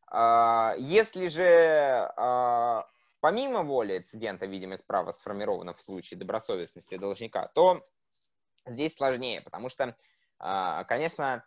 А, 0.07 0.75
если 0.77 1.27
же 1.27 2.11
а, 2.17 2.87
помимо 3.19 3.63
воли 3.63 3.99
цидента 3.99 4.45
видимость 4.45 4.85
права 4.85 5.11
сформирована 5.11 5.73
в 5.73 5.81
случае 5.81 6.19
добросовестности 6.19 6.97
должника, 6.97 7.47
то 7.55 7.87
здесь 8.65 8.95
сложнее, 8.95 9.41
потому 9.41 9.69
что, 9.69 9.95
а, 10.39 10.83
конечно, 10.85 11.43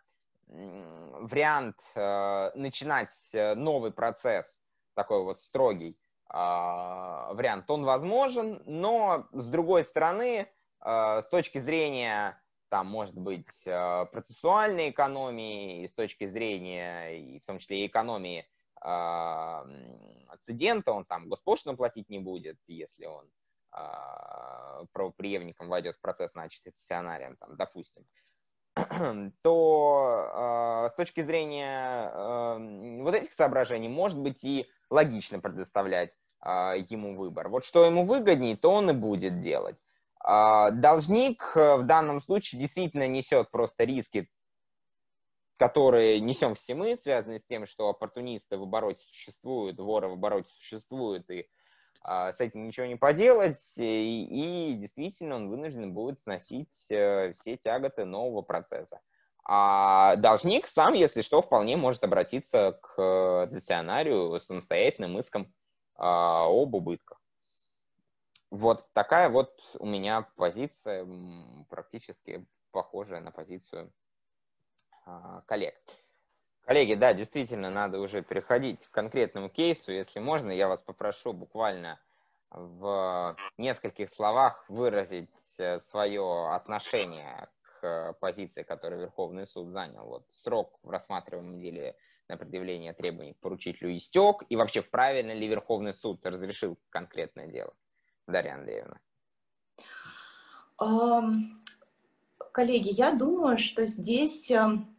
вариант 0.47 1.79
начинать 1.95 3.11
новый 3.33 3.91
процесс, 3.91 4.59
такой 4.95 5.23
вот 5.23 5.41
строгий 5.41 5.97
вариант, 6.29 7.69
он 7.69 7.83
возможен, 7.83 8.61
но 8.65 9.27
с 9.31 9.47
другой 9.47 9.83
стороны, 9.83 10.49
с 10.81 11.27
точки 11.29 11.59
зрения 11.59 12.41
там 12.69 12.87
может 12.87 13.17
быть 13.17 13.65
э, 13.65 14.05
процессуальной 14.11 14.89
экономии 14.89 15.83
и 15.83 15.87
с 15.87 15.93
точки 15.93 16.27
зрения, 16.27 17.17
и 17.17 17.39
в 17.39 17.45
том 17.45 17.59
числе 17.59 17.83
и 17.83 17.87
экономии 17.87 18.47
э, 18.83 20.37
цидента, 20.41 20.91
он 20.91 21.05
там 21.05 21.29
госпошлину 21.29 21.77
платить 21.77 22.09
не 22.09 22.19
будет, 22.19 22.57
если 22.67 23.05
он 23.05 23.29
э, 23.73 24.85
правоприемником 24.91 25.69
войдет 25.69 25.95
в 25.95 26.01
процесс, 26.01 26.33
начатый 26.33 26.73
цессионарием, 26.73 27.37
там, 27.37 27.55
допустим. 27.55 28.05
то 29.41 30.89
с 30.91 30.95
точки 30.95 31.21
зрения 31.21 32.11
вот 33.01 33.15
этих 33.15 33.31
соображений, 33.31 33.89
может 33.89 34.17
быть, 34.19 34.43
и 34.43 34.67
логично 34.89 35.39
предоставлять 35.39 36.15
ему 36.43 37.13
выбор. 37.13 37.49
Вот 37.49 37.65
что 37.65 37.85
ему 37.85 38.05
выгоднее, 38.05 38.55
то 38.55 38.71
он 38.71 38.89
и 38.89 38.93
будет 38.93 39.41
делать. 39.41 39.77
Должник 40.23 41.55
в 41.55 41.83
данном 41.83 42.21
случае 42.21 42.61
действительно 42.61 43.07
несет 43.07 43.49
просто 43.51 43.83
риски 43.83 44.29
которые 45.57 46.19
несем 46.19 46.55
все 46.55 46.75
мы, 46.75 46.95
связанные 46.95 47.39
с 47.39 47.43
тем, 47.45 47.65
что 47.65 47.89
оппортунисты 47.89 48.57
в 48.57 48.63
обороте 48.63 49.03
существуют, 49.09 49.79
воры 49.79 50.07
в 50.07 50.13
обороте 50.13 50.49
существуют, 50.55 51.29
и 51.29 51.41
а, 51.41 51.45
с 52.03 52.39
этим 52.39 52.65
ничего 52.65 52.85
не 52.85 52.95
поделать, 52.95 53.61
и, 53.77 54.71
и 54.71 54.73
действительно 54.75 55.35
он 55.35 55.49
вынужден 55.49 55.93
будет 55.93 56.19
сносить 56.21 56.87
а, 56.91 57.31
все 57.33 57.57
тяготы 57.57 58.05
нового 58.05 58.41
процесса. 58.41 59.01
А 59.43 60.17
должник 60.17 60.65
сам, 60.65 60.93
если 60.93 61.21
что, 61.21 61.41
вполне 61.41 61.77
может 61.77 62.03
обратиться 62.03 62.79
к 62.81 63.47
цессионарию 63.49 64.39
с 64.39 64.45
самостоятельным 64.45 65.17
иском 65.17 65.53
а, 65.95 66.45
об 66.47 66.75
убытках. 66.75 67.21
Вот 68.49 68.85
такая 68.93 69.29
вот 69.29 69.59
у 69.77 69.85
меня 69.85 70.27
позиция, 70.35 71.05
практически 71.69 72.45
похожая 72.71 73.19
на 73.21 73.31
позицию 73.31 73.91
а, 75.05 75.41
коллег. 75.41 75.75
Коллеги, 76.67 76.95
да, 76.95 77.13
действительно, 77.13 77.69
надо 77.69 77.97
уже 77.97 78.21
переходить 78.21 78.85
к 78.85 78.91
конкретному 78.91 79.47
кейсу. 79.47 79.93
Если 79.93 80.19
можно, 80.19 80.51
я 80.51 80.67
вас 80.67 80.81
попрошу 80.81 81.31
буквально 81.31 81.97
в 82.49 83.37
нескольких 83.57 84.09
словах 84.09 84.65
выразить 84.67 85.29
э, 85.59 85.79
свое 85.79 86.49
отношение 86.49 87.47
к 87.61 88.17
позиции, 88.19 88.63
которую 88.63 88.99
Верховный 88.99 89.45
суд 89.45 89.69
занял. 89.69 90.05
Вот 90.07 90.25
срок 90.29 90.77
в 90.83 90.89
рассматриваемом 90.89 91.61
деле 91.61 91.95
на 92.27 92.35
предъявление 92.35 92.91
требований 92.91 93.33
к 93.33 93.39
поручителю 93.39 93.95
истек, 93.95 94.43
и 94.49 94.57
вообще 94.57 94.81
правильно 94.81 95.31
ли 95.31 95.47
Верховный 95.47 95.93
суд 95.93 96.25
разрешил 96.25 96.77
конкретное 96.89 97.47
дело? 97.47 97.73
Дарья 98.27 98.55
Андреевна. 98.55 98.99
Коллеги, 102.51 102.89
я 102.89 103.13
думаю, 103.13 103.57
что 103.57 103.85
здесь 103.85 104.51
эм, 104.51 104.96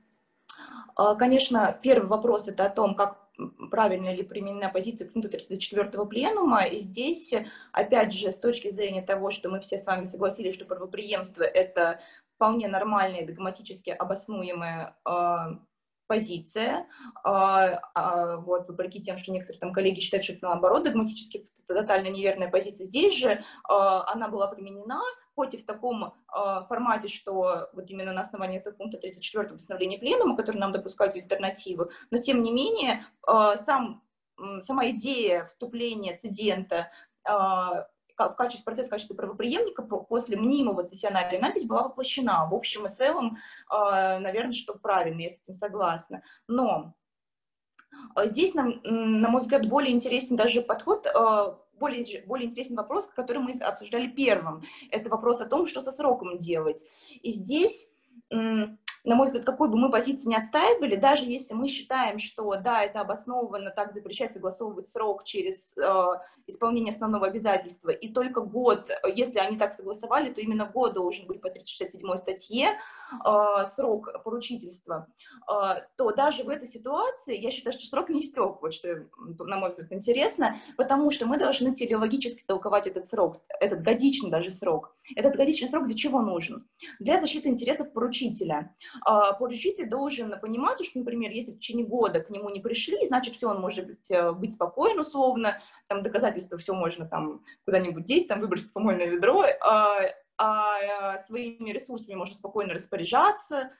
конечно, 1.18 1.79
первый 1.83 2.07
вопрос 2.07 2.49
это 2.49 2.66
о 2.66 2.71
том, 2.71 2.94
как 2.94 3.29
правильно 3.71 4.12
ли 4.12 4.23
применена 4.23 4.68
позиция 4.68 5.09
пункта 5.09 5.31
34 5.31 6.07
пленума. 6.07 6.64
И 6.64 6.79
здесь, 6.79 7.33
опять 7.73 8.12
же, 8.12 8.33
с 8.33 8.37
точки 8.37 8.71
зрения 8.71 9.03
того, 9.03 9.31
что 9.31 9.49
мы 9.49 9.61
все 9.61 9.79
с 9.79 9.87
вами 9.87 10.05
согласились, 10.05 10.55
что 10.55 10.64
правоприемство– 10.64 11.42
это 11.44 12.01
вполне 12.35 12.68
нормальная, 12.68 13.27
догматически 13.27 13.90
обоснуемая 13.90 14.97
э, 15.09 15.37
позиция, 16.07 16.87
э, 17.25 18.37
вот, 18.38 18.68
вопреки 18.68 19.03
тем, 19.03 19.18
что 19.18 19.33
некоторые 19.33 19.61
там 19.61 19.73
коллеги 19.73 20.01
считают, 20.01 20.25
что 20.25 20.35
это 20.35 20.47
наоборот 20.47 20.85
догматически 20.85 21.49
тотально 21.66 22.09
неверная 22.09 22.49
позиция. 22.49 22.87
Здесь 22.87 23.14
же 23.14 23.44
она 23.68 24.29
была 24.29 24.47
применена, 24.47 25.03
хоть 25.38 25.55
и 25.55 25.59
в 25.59 25.64
таком 25.64 26.05
э, 26.05 26.11
формате, 26.68 27.07
что 27.07 27.70
вот 27.72 27.88
именно 27.88 28.12
на 28.12 28.22
основании 28.22 28.59
этого 28.59 28.74
пункта 28.74 28.98
34 28.98 29.51
постановления 29.51 29.96
Пленума, 29.96 30.37
который 30.37 30.57
нам 30.57 30.72
допускают 30.72 31.14
альтернативы, 31.14 31.90
но 32.11 32.18
тем 32.18 32.42
не 32.42 32.51
менее 32.51 33.05
э, 33.24 33.55
сам, 33.64 34.03
сама 34.62 34.90
идея 34.90 35.44
вступления 35.44 36.18
цидента 36.18 36.90
э, 37.24 37.31
в 37.31 38.35
качестве 38.37 38.64
процесса 38.64 38.88
в 38.88 38.90
качестве 38.90 39.14
правоприемника 39.14 39.83
после 39.83 40.37
мнимого 40.37 40.83
цессионария, 40.83 41.38
она 41.38 41.53
здесь 41.53 41.66
была 41.66 41.85
воплощена. 41.85 42.48
В 42.51 42.55
общем 42.55 42.88
и 42.88 42.92
целом, 42.92 43.38
наверное, 43.70 44.51
что 44.51 44.74
правильно, 44.74 45.20
я 45.20 45.31
с 45.31 45.40
этим 45.40 45.55
согласна. 45.55 46.24
Но 46.48 46.94
здесь, 48.24 48.55
нам, 48.55 48.81
на 48.83 49.29
мой 49.29 49.40
взгляд, 49.40 49.68
более 49.68 49.94
интересен 49.94 50.35
даже 50.35 50.62
подход 50.62 51.07
более, 51.79 52.23
более 52.27 52.49
интересный 52.49 52.77
вопрос, 52.77 53.07
который 53.14 53.38
мы 53.38 53.53
обсуждали 53.53 54.09
первым. 54.09 54.62
Это 54.91 55.09
вопрос 55.09 55.41
о 55.41 55.47
том, 55.47 55.67
что 55.67 55.83
со 55.83 55.93
сроком 55.93 56.38
делать. 56.38 56.85
И 57.23 57.33
здесь 57.33 57.91
на 59.09 59.14
мой 59.14 59.27
взгляд, 59.27 59.44
какой 59.44 59.71
бы 59.71 59.79
мы 59.79 59.90
позиции 59.90 60.29
не 60.29 60.37
отстаивали, 60.37 60.94
даже 60.94 61.25
если 61.25 61.55
мы 61.55 61.66
считаем, 61.66 62.18
что 62.18 62.57
да, 62.57 62.83
это 62.83 63.01
обоснованно 63.01 63.71
так 63.71 63.94
запрещать 63.94 64.35
согласовывать 64.35 64.88
срок 64.90 65.25
через 65.25 65.75
э, 65.79 66.07
исполнение 66.47 66.92
основного 66.92 67.27
обязательства, 67.27 67.88
и 67.88 68.12
только 68.12 68.42
год, 68.42 68.90
если 69.14 69.38
они 69.38 69.57
так 69.57 69.73
согласовали, 69.73 70.31
то 70.33 70.42
именно 70.42 70.66
год 70.66 70.92
должен 70.92 71.27
быть 71.27 71.40
по 71.40 71.49
367 71.49 72.16
статье 72.16 72.68
э, 72.68 73.64
срок 73.75 74.11
поручительства, 74.25 75.07
э, 75.51 75.87
то 75.97 76.11
даже 76.12 76.44
в 76.44 76.51
этой 76.51 76.68
ситуации 76.68 77.38
я 77.38 77.51
считаю, 77.51 77.73
что 77.73 77.87
срок 77.87 78.11
не 78.11 78.21
стек, 78.21 78.61
вот 78.61 78.75
что, 78.75 79.07
на 79.38 79.57
мой 79.57 79.71
взгляд, 79.71 79.90
интересно, 79.90 80.57
потому 80.77 81.11
что 81.11 81.25
мы 81.25 81.38
должны 81.38 81.75
телеологически 81.75 82.44
толковать 82.47 82.87
этот 82.87 83.09
срок, 83.09 83.40
этот 83.59 83.81
годичный 83.81 84.31
даже 84.31 84.51
срок. 84.51 84.94
Этот 85.16 85.37
годичный 85.37 85.71
срок 85.71 85.87
для 85.87 85.97
чего 85.97 86.21
нужен? 86.21 86.68
Для 86.99 87.21
защиты 87.21 87.49
интересов 87.49 87.92
поручителя. 87.92 88.75
А, 89.03 89.33
поручитель 89.33 89.89
должен 89.89 90.39
понимать, 90.41 90.85
что, 90.85 90.99
например, 90.99 91.31
если 91.31 91.53
в 91.53 91.59
течение 91.59 91.87
года 91.87 92.21
к 92.21 92.31
нему 92.31 92.51
не 92.51 92.61
пришли, 92.61 93.07
значит, 93.07 93.35
все, 93.35 93.49
он 93.51 93.61
может 93.61 93.87
быть, 93.87 94.11
э, 94.11 94.33
быть 94.33 94.55
спокоен 94.55 94.99
условно, 94.99 95.61
там 95.89 96.03
доказательства 96.03 96.59
все 96.59 96.75
можно 96.75 97.07
там 97.07 97.43
куда-нибудь 97.65 98.05
деть, 98.05 98.29
там 98.29 98.41
выбросить 98.41 98.71
в 98.71 98.73
помойное 98.73 99.07
ведро, 99.07 99.45
а, 99.61 100.01
а 100.41 101.23
своими 101.25 101.71
ресурсами 101.71 102.15
можно 102.15 102.35
спокойно 102.35 102.75
распоряжаться, 102.75 103.73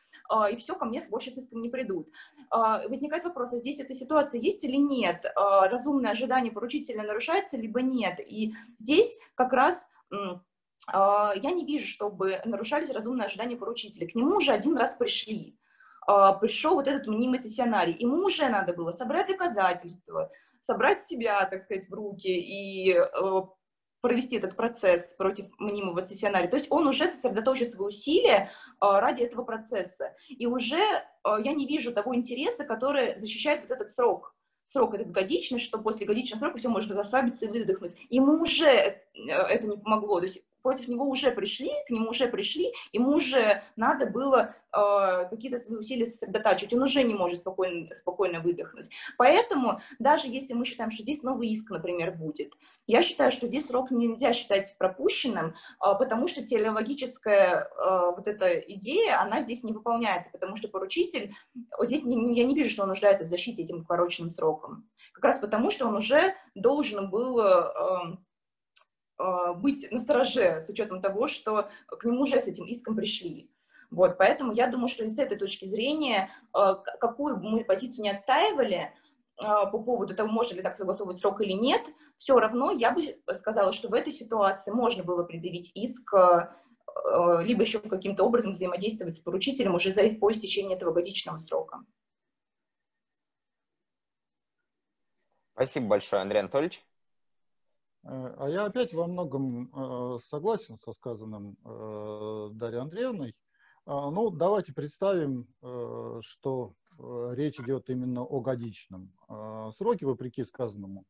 и 0.51 0.57
все, 0.57 0.75
ко 0.75 0.85
мне 0.85 1.01
больше 1.09 1.31
с 1.31 1.39
иском 1.39 1.63
не 1.63 1.71
придут. 1.71 2.09
Возникает 2.51 3.23
вопрос, 3.25 3.53
а 3.53 3.59
здесь 3.59 3.79
эта 3.79 3.95
ситуация 3.95 4.41
есть 4.41 4.65
или 4.65 4.77
нет? 4.77 5.25
Разумное 5.37 6.11
ожидание 6.11 6.53
поручителя 6.53 7.05
нарушается, 7.05 7.57
либо 7.57 7.81
нет? 7.81 8.19
И 8.19 8.55
здесь 8.81 9.17
как 9.37 9.53
раз 9.53 9.87
а, 10.11 10.41
я 10.93 11.51
не 11.53 11.65
вижу, 11.65 11.87
чтобы 11.87 12.41
нарушались 12.45 12.91
разумные 12.91 13.27
ожидания 13.27 13.57
поручителя. 13.57 14.07
К 14.07 14.15
нему 14.15 14.37
уже 14.37 14.53
один 14.53 14.77
раз 14.77 14.97
пришли. 14.97 15.59
А, 16.09 16.33
пришел 16.33 16.75
вот 16.75 16.89
этот 16.89 17.07
мнимый 17.07 17.39
цессионарий. 17.39 17.95
Ему 17.99 18.25
уже 18.25 18.49
надо 18.49 18.73
было 18.73 18.93
собрать 18.93 19.29
доказательства, 19.29 20.31
собрать 20.63 21.03
себя, 21.03 21.45
так 21.45 21.63
сказать, 21.63 21.87
в 21.89 21.93
руки 21.93 22.29
и 22.29 22.95
э, 22.95 23.43
провести 24.01 24.37
этот 24.37 24.57
процесс 24.57 25.13
против 25.17 25.47
мнимого 25.59 26.01
цессионария. 26.01 26.49
То 26.49 26.57
есть 26.57 26.69
он 26.71 26.87
уже 26.87 27.09
сосредоточил 27.09 27.67
свои 27.67 27.89
усилия 27.89 28.51
а, 28.81 29.01
ради 29.01 29.23
этого 29.23 29.45
процесса. 29.45 30.15
И 30.29 30.47
уже 30.47 30.79
я 31.25 31.53
не 31.53 31.67
вижу 31.67 31.93
того 31.93 32.15
интереса, 32.15 32.65
который 32.65 33.21
защищает 33.21 33.61
вот 33.69 33.73
этот 33.73 33.93
срок 33.93 34.35
срок 34.71 34.95
этот 34.95 35.11
годичный, 35.11 35.59
что 35.59 35.79
после 35.79 36.07
годичного 36.07 36.41
срока 36.41 36.59
все 36.59 36.69
можно 36.69 36.95
расслабиться 36.95 37.47
и 37.47 37.49
выдохнуть. 37.49 37.95
Ему 38.11 38.43
уже 38.43 38.67
э, 38.67 39.01
это 39.15 39.67
не 39.67 39.77
помогло. 39.77 40.21
То 40.21 40.27
есть 40.27 40.43
против 40.63 40.89
него 40.89 41.09
уже 41.09 41.31
пришли, 41.31 41.71
к 41.87 41.91
нему 41.91 42.11
уже 42.11 42.29
пришли, 42.29 42.73
ему 42.93 43.13
уже 43.13 43.63
надо 43.77 44.07
было 44.07 44.55
э, 44.73 45.29
какие-то 45.31 45.59
свои 45.59 45.79
усилия 45.79 46.07
сосредотачивать, 46.07 46.73
он 46.75 46.83
уже 46.83 47.03
не 47.03 47.15
может 47.15 47.41
спокойно, 47.41 47.95
спокойно 47.97 48.41
выдохнуть. 48.41 48.91
Поэтому 49.17 49.81
даже 49.99 50.29
если 50.29 50.55
мы 50.55 50.65
считаем, 50.65 50.91
что 50.91 51.03
здесь 51.03 51.23
новый 51.23 51.49
иск, 51.49 51.71
например, 51.71 52.13
будет, 52.13 52.53
я 52.87 53.03
считаю, 53.03 53.31
что 53.31 53.47
здесь 53.47 53.67
срок 53.67 53.91
нельзя 53.91 54.33
считать 54.33 54.75
пропущенным, 54.79 55.49
э, 55.49 55.95
потому 55.99 56.29
что 56.29 56.43
телеологическая 56.43 57.65
э, 57.65 58.13
вот 58.17 58.27
эта 58.27 58.59
идея, 58.59 59.21
она 59.21 59.43
здесь 59.43 59.63
не 59.63 59.73
выполняется, 59.73 60.31
потому 60.31 60.57
что 60.57 60.69
поручитель, 60.69 61.35
вот 61.77 61.87
здесь 61.89 62.05
не, 62.05 62.37
я 62.37 62.45
не 62.45 62.55
вижу, 62.55 62.71
что 62.71 62.83
он 62.83 62.89
нуждается 62.89 63.25
в 63.25 63.29
защите 63.29 63.63
этим 63.63 63.81
укороченным 63.81 64.31
сроком. 64.31 64.89
Как 65.13 65.25
раз 65.25 65.39
потому, 65.39 65.71
что 65.71 65.87
он 65.87 65.97
уже 65.97 66.35
должен 66.55 67.11
был 67.11 67.41
э, 67.41 68.17
быть 69.57 69.91
настороже 69.91 70.61
с 70.61 70.69
учетом 70.69 71.03
того, 71.03 71.27
что 71.27 71.69
к 71.87 72.05
нему 72.05 72.23
уже 72.23 72.41
с 72.41 72.47
этим 72.47 72.65
иском 72.67 72.97
пришли. 72.97 73.51
Вот, 73.91 74.19
поэтому 74.19 74.53
я 74.53 74.67
думаю, 74.67 74.89
что 74.89 75.09
с 75.09 75.19
этой 75.19 75.39
точки 75.39 75.65
зрения, 75.65 76.31
а, 76.53 76.75
какую 76.75 77.37
бы 77.37 77.49
мы 77.49 77.65
позицию 77.65 78.03
не 78.03 78.11
отстаивали 78.11 78.93
а, 79.39 79.67
по 79.67 79.79
поводу 79.79 80.15
того, 80.15 80.29
можно 80.29 80.55
ли 80.57 80.63
так 80.63 80.77
согласовывать 80.77 81.19
срок 81.19 81.41
или 81.41 81.53
нет, 81.53 81.83
все 82.19 82.39
равно 82.39 82.71
я 82.71 82.91
бы 82.91 83.19
сказала, 83.35 83.73
что 83.73 83.89
в 83.89 83.95
этой 83.95 84.13
ситуации 84.13 84.73
можно 84.73 85.05
было 85.05 85.23
предъявить 85.23 85.71
иск, 85.75 86.13
либо 87.43 87.63
еще 87.63 87.79
каким-то 87.79 88.25
образом 88.25 88.53
взаимодействовать 88.53 89.17
с 89.17 89.21
поручителем 89.21 89.75
уже 89.75 89.93
за, 89.93 90.03
по 90.15 90.31
истечении 90.33 90.75
этого 90.75 90.93
годичного 90.93 91.39
срока. 91.39 91.79
Спасибо 95.55 95.87
большое, 95.87 96.23
Андрей 96.23 96.41
Анатольевич. 96.41 96.85
Э, 98.05 98.35
а 98.39 98.49
я 98.49 98.65
опять 98.65 98.95
во 98.95 99.07
многом 99.07 99.71
э, 99.75 100.19
согласен 100.29 100.79
со 100.85 100.93
сказанным 100.93 101.57
э, 101.65 102.51
Дарьей 102.53 102.83
Андреевной. 102.83 103.37
А, 103.87 104.11
ну, 104.11 104.31
давайте 104.31 104.75
представим, 104.75 105.47
что 106.21 106.75
речь 106.99 107.59
идет 107.59 107.89
именно 107.89 108.23
о 108.23 108.41
годичном 108.41 109.11
сроке, 109.79 110.05
вопреки 110.05 110.45
сказанному 110.45 111.05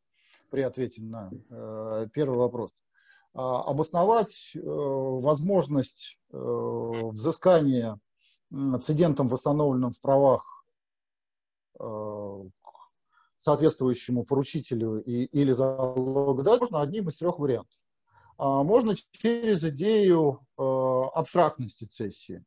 при 0.50 0.60
ответе 0.60 1.02
на 1.02 1.28
первый 2.12 2.38
вопрос. 2.38 2.70
А, 3.34 3.62
обосновать 3.62 4.52
возможность 4.62 6.20
взыскания 6.30 7.98
цидентом, 8.84 9.26
восстановленным 9.26 9.92
в 9.92 10.00
правах 10.00 10.64
соответствующему 13.38 14.24
поручителю 14.24 15.02
и, 15.02 15.24
или 15.24 15.52
залогодателю, 15.52 16.60
можно 16.60 16.80
одним 16.80 17.08
из 17.08 17.16
трех 17.16 17.38
вариантов. 17.38 17.76
А, 18.36 18.62
можно 18.62 18.94
через 19.12 19.64
идею 19.64 20.40
э, 20.56 20.62
абстрактности 20.62 21.84
цессии. 21.84 22.44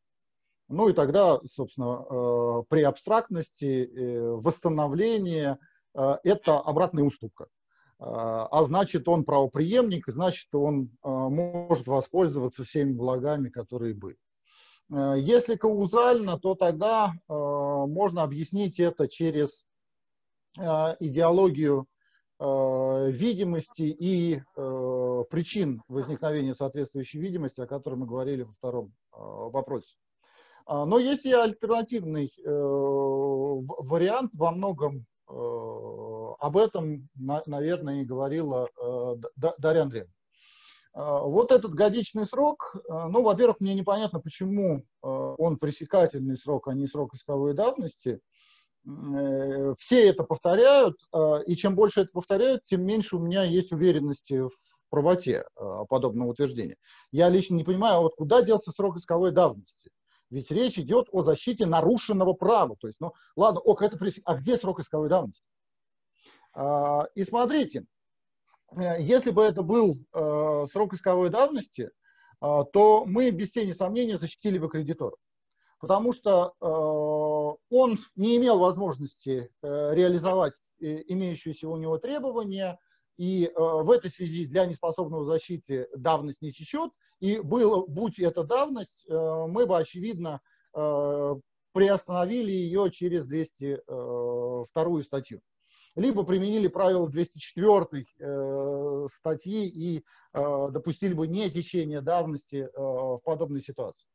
Ну 0.71 0.87
и 0.87 0.93
тогда, 0.93 1.39
собственно, 1.51 2.05
э, 2.09 2.63
при 2.69 2.83
абстрактности 2.83 3.83
э, 3.83 4.31
восстановление 4.31 5.59
э,– 5.93 6.17
это 6.23 6.59
обратная 6.59 7.03
уступка. 7.03 7.47
А 8.03 8.63
значит, 8.63 9.07
он 9.07 9.25
правоприемник, 9.25 10.05
значит, 10.07 10.47
он 10.55 10.89
может 11.03 11.85
воспользоваться 11.85 12.63
всеми 12.63 12.93
благами, 12.93 13.49
которые 13.49 13.93
были. 13.93 14.17
Если 14.89 15.55
каузально, 15.55 16.39
то 16.39 16.55
тогда 16.55 17.13
можно 17.27 18.23
объяснить 18.23 18.79
это 18.79 19.07
через 19.07 19.65
идеологию 20.57 21.87
видимости 22.39 23.83
и 23.83 24.41
причин 25.29 25.83
возникновения 25.87 26.55
соответствующей 26.55 27.19
видимости, 27.19 27.61
о 27.61 27.67
которой 27.67 27.95
мы 27.95 28.05
говорили 28.07 28.43
во 28.43 28.51
втором 28.53 28.93
вопросе. 29.11 29.95
А, 30.65 30.85
но 30.85 30.99
есть 30.99 31.25
и 31.25 31.33
альтернативный 31.33 32.31
э, 32.37 32.49
вариант, 32.49 34.31
во 34.35 34.51
многом 34.51 35.05
э, 35.29 35.33
об 36.39 36.57
этом, 36.57 37.09
наверное, 37.15 38.01
и 38.01 38.05
говорила 38.05 38.69
э, 38.81 39.15
Дарья 39.57 39.81
Андреевна. 39.81 40.13
А, 40.93 41.23
вот 41.23 41.51
этот 41.51 41.73
годичный 41.73 42.25
срок, 42.25 42.75
ну, 42.87 43.21
во-первых, 43.21 43.59
мне 43.59 43.73
непонятно, 43.73 44.19
почему 44.19 44.83
он 45.01 45.57
пресекательный 45.57 46.37
срок, 46.37 46.67
а 46.67 46.73
не 46.73 46.87
срок 46.87 47.15
исковой 47.15 47.53
давности. 47.53 48.19
Все 48.83 50.09
это 50.09 50.23
повторяют, 50.23 50.97
и 51.45 51.55
чем 51.55 51.75
больше 51.75 52.01
это 52.01 52.09
повторяют, 52.11 52.63
тем 52.65 52.83
меньше 52.83 53.15
у 53.15 53.19
меня 53.19 53.43
есть 53.43 53.71
уверенности 53.71 54.41
в 54.41 54.51
правоте 54.89 55.45
подобного 55.87 56.29
утверждения. 56.29 56.77
Я 57.11 57.29
лично 57.29 57.55
не 57.55 57.63
понимаю, 57.63 57.97
а 57.97 58.01
вот 58.01 58.15
куда 58.15 58.41
делся 58.41 58.71
срок 58.71 58.97
исковой 58.97 59.31
давности? 59.31 59.91
Ведь 60.31 60.49
речь 60.49 60.79
идет 60.79 61.09
о 61.11 61.23
защите 61.23 61.65
нарушенного 61.65 62.33
права. 62.33 62.75
То 62.79 62.87
есть, 62.87 62.99
ну, 63.01 63.13
ладно, 63.35 63.59
ок, 63.59 63.81
это 63.81 63.97
пресек... 63.97 64.23
а 64.25 64.35
где 64.35 64.55
срок 64.55 64.79
исковой 64.79 65.09
давности? 65.09 65.43
А, 66.53 67.05
и 67.15 67.23
смотрите, 67.25 67.83
э, 68.77 69.01
если 69.01 69.31
бы 69.31 69.43
это 69.43 69.61
был 69.61 69.97
а, 70.13 70.67
срок 70.71 70.93
исковой 70.93 71.29
давности, 71.29 71.89
а, 72.39 72.63
то 72.63 73.03
мы 73.05 73.29
без 73.31 73.51
тени 73.51 73.73
сомнения 73.73 74.17
защитили 74.17 74.57
бы 74.57 74.69
кредитора. 74.69 75.17
Потому 75.81 76.13
что 76.13 76.53
а, 76.61 76.65
он 77.69 77.99
не 78.15 78.37
имел 78.37 78.59
возможности 78.59 79.51
а, 79.61 79.91
реализовать 79.93 80.53
имеющиеся 80.79 81.69
у 81.69 81.77
него 81.77 81.97
требования, 81.99 82.79
и 83.21 83.45
э, 83.45 83.51
в 83.55 83.91
этой 83.91 84.09
связи 84.09 84.47
для 84.47 84.65
неспособного 84.65 85.25
защиты 85.25 85.87
давность 85.95 86.41
не 86.41 86.51
течет. 86.51 86.91
И 87.19 87.39
было, 87.39 87.85
будь 87.85 88.17
это 88.19 88.43
давность, 88.43 89.05
э, 89.07 89.45
мы 89.47 89.67
бы, 89.67 89.77
очевидно, 89.77 90.41
э, 90.73 91.35
приостановили 91.71 92.51
ее 92.51 92.89
через 92.89 93.27
202 93.27 95.03
статью. 95.03 95.41
Либо 95.95 96.23
применили 96.23 96.67
правило 96.67 97.09
204 97.09 99.07
статьи 99.13 99.67
и 99.67 100.03
допустили 100.33 101.13
бы 101.13 101.27
не 101.27 101.49
течение 101.49 102.01
давности 102.01 102.69
в 102.75 103.21
подобной 103.23 103.61
ситуации. 103.61 104.07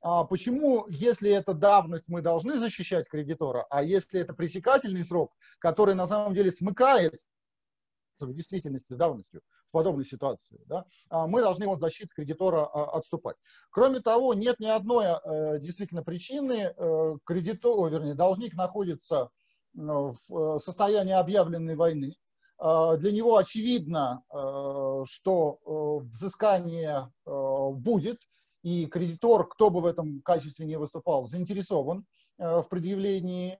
А 0.00 0.24
почему, 0.24 0.86
если 0.88 1.30
это 1.30 1.54
давность, 1.54 2.04
мы 2.06 2.22
должны 2.22 2.58
защищать 2.58 3.08
кредитора, 3.08 3.66
а 3.68 3.82
если 3.82 4.20
это 4.20 4.32
пресекательный 4.32 5.04
срок, 5.04 5.32
который 5.58 5.94
на 5.94 6.06
самом 6.06 6.34
деле 6.34 6.52
смыкается 6.52 7.26
в 8.20 8.32
действительности 8.32 8.92
с 8.92 8.96
давностью 8.96 9.42
в 9.68 9.72
подобной 9.72 10.04
ситуации, 10.04 10.60
да, 10.66 10.86
а 11.08 11.26
мы 11.26 11.40
должны 11.40 11.66
от 11.66 11.80
защиты 11.80 12.10
кредитора 12.14 12.66
а, 12.66 12.96
отступать. 12.96 13.36
Кроме 13.70 14.00
того, 14.00 14.34
нет 14.34 14.58
ни 14.60 14.66
одной 14.66 15.06
э, 15.06 15.60
действительно 15.60 16.02
причины, 16.02 16.74
э, 16.76 17.16
кредитор, 17.24 17.90
вернее, 17.90 18.14
должник 18.14 18.54
находится 18.54 19.30
в 19.74 20.14
э, 20.30 20.58
состоянии 20.60 21.12
объявленной 21.12 21.76
войны, 21.76 22.16
для 22.60 23.12
него 23.12 23.36
очевидно, 23.36 24.24
что 25.06 26.00
взыскание 26.10 27.08
будет, 27.24 28.18
и 28.62 28.86
кредитор, 28.86 29.48
кто 29.48 29.70
бы 29.70 29.80
в 29.80 29.86
этом 29.86 30.20
качестве 30.22 30.66
не 30.66 30.78
выступал, 30.78 31.26
заинтересован 31.26 32.04
в 32.38 32.66
предъявлении 32.70 33.58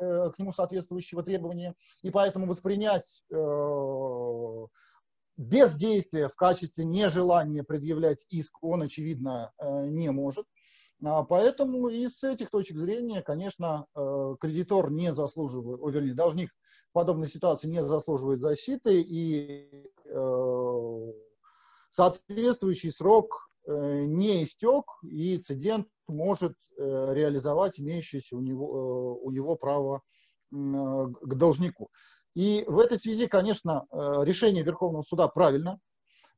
Э, 0.00 0.30
к 0.34 0.38
нему 0.38 0.52
соответствующего 0.52 1.22
требования, 1.22 1.74
и 2.02 2.10
поэтому 2.10 2.46
воспринять 2.46 3.24
э, 3.30 4.66
бездействие 5.36 6.28
в 6.28 6.34
качестве 6.36 6.84
нежелания 6.84 7.64
предъявлять 7.64 8.24
иск 8.28 8.62
он, 8.62 8.82
очевидно, 8.82 9.52
э, 9.58 9.86
не 9.86 10.10
может. 10.10 10.46
А 11.04 11.22
поэтому 11.22 11.88
и 11.88 12.08
с 12.08 12.24
этих 12.24 12.50
точек 12.50 12.76
зрения, 12.76 13.22
конечно, 13.22 13.86
кредитор 13.94 14.90
не 14.90 15.14
заслуживает, 15.14 15.80
о, 15.80 15.90
вернее, 15.90 16.14
должник 16.14 16.50
в 16.90 16.92
подобной 16.92 17.28
ситуации 17.28 17.68
не 17.68 17.86
заслуживает 17.86 18.40
защиты, 18.40 19.00
и 19.00 19.92
соответствующий 21.90 22.90
срок 22.90 23.47
не 23.68 24.44
истек, 24.44 24.84
и 25.02 25.38
цидент 25.38 25.86
может 26.08 26.54
э, 26.76 27.12
реализовать 27.12 27.78
имеющееся 27.78 28.36
у 28.36 28.40
него, 28.40 28.66
э, 28.66 29.26
у 29.26 29.30
него 29.30 29.56
право 29.56 29.96
э, 29.96 30.54
к 30.54 31.34
должнику. 31.34 31.90
И 32.34 32.64
в 32.66 32.78
этой 32.78 32.98
связи, 32.98 33.26
конечно, 33.26 33.86
решение 33.90 34.62
Верховного 34.62 35.02
суда 35.02 35.26
правильно, 35.26 35.80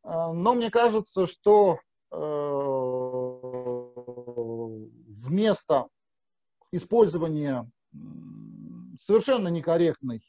но 0.03 0.55
мне 0.55 0.71
кажется, 0.71 1.27
что 1.27 1.79
вместо 5.19 5.89
использования 6.73 7.71
совершенно 8.99 9.49
некорректной 9.49 10.23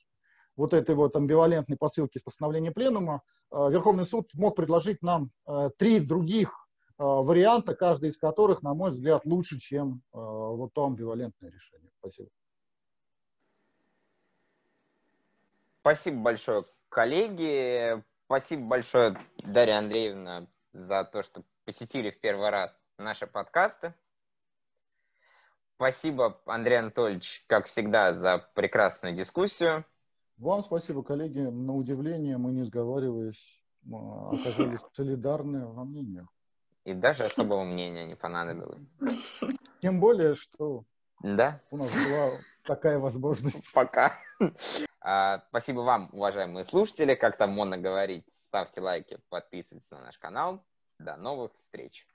вот 0.57 0.73
этой 0.73 0.95
вот 0.95 1.15
амбивалентной 1.15 1.77
посылки 1.77 2.17
с 2.17 2.21
постановления 2.21 2.71
Пленума, 2.71 3.21
Верховный 3.49 4.05
суд 4.05 4.27
мог 4.33 4.57
предложить 4.57 5.01
нам 5.01 5.31
три 5.77 6.01
других 6.01 6.60
Э, 6.60 6.60
варианта, 7.03 7.75
каждый 7.75 8.09
из 8.09 8.17
которых, 8.17 8.61
на 8.61 8.73
мой 8.73 8.91
взгляд, 8.91 9.25
лучше, 9.25 9.59
чем 9.59 10.01
э, 10.13 10.17
вот 10.17 10.73
то 10.73 10.85
амбивалентное 10.85 11.49
решение. 11.49 11.91
Спасибо. 11.99 12.29
Спасибо 15.81 16.21
большое, 16.21 16.65
коллеги. 16.89 18.03
Спасибо 18.25 18.67
большое, 18.67 19.17
Дарья 19.39 19.79
Андреевна, 19.79 20.47
за 20.73 21.03
то, 21.03 21.23
что 21.23 21.43
посетили 21.65 22.11
в 22.11 22.19
первый 22.19 22.49
раз 22.49 22.79
наши 22.97 23.27
подкасты. 23.27 23.93
Спасибо, 25.75 26.39
Андрей 26.45 26.79
Анатольевич, 26.79 27.43
как 27.47 27.65
всегда, 27.65 28.13
за 28.13 28.47
прекрасную 28.53 29.15
дискуссию. 29.15 29.83
Вам 30.37 30.63
спасибо, 30.63 31.03
коллеги. 31.03 31.39
На 31.39 31.75
удивление 31.75 32.37
мы, 32.37 32.51
не 32.51 32.63
сговариваясь, 32.63 33.59
оказались 33.83 34.81
солидарны 34.93 35.65
во 35.65 35.83
мнениях. 35.83 36.27
И 36.85 36.93
даже 36.93 37.23
особого 37.25 37.63
мнения 37.63 38.05
не 38.05 38.15
понадобилось. 38.15 38.85
Тем 39.81 39.99
более, 39.99 40.35
что 40.35 40.83
да. 41.21 41.61
у 41.71 41.77
нас 41.77 41.91
была 41.91 42.31
такая 42.63 42.99
возможность. 42.99 43.71
Пока. 43.73 44.17
А, 44.99 45.43
спасибо 45.49 45.81
вам, 45.81 46.09
уважаемые 46.11 46.63
слушатели. 46.63 47.15
Как 47.15 47.37
там 47.37 47.51
модно 47.51 47.77
говорить, 47.77 48.25
ставьте 48.43 48.81
лайки, 48.81 49.19
подписывайтесь 49.29 49.89
на 49.91 50.01
наш 50.01 50.17
канал. 50.17 50.63
До 50.99 51.15
новых 51.17 51.53
встреч. 51.55 52.07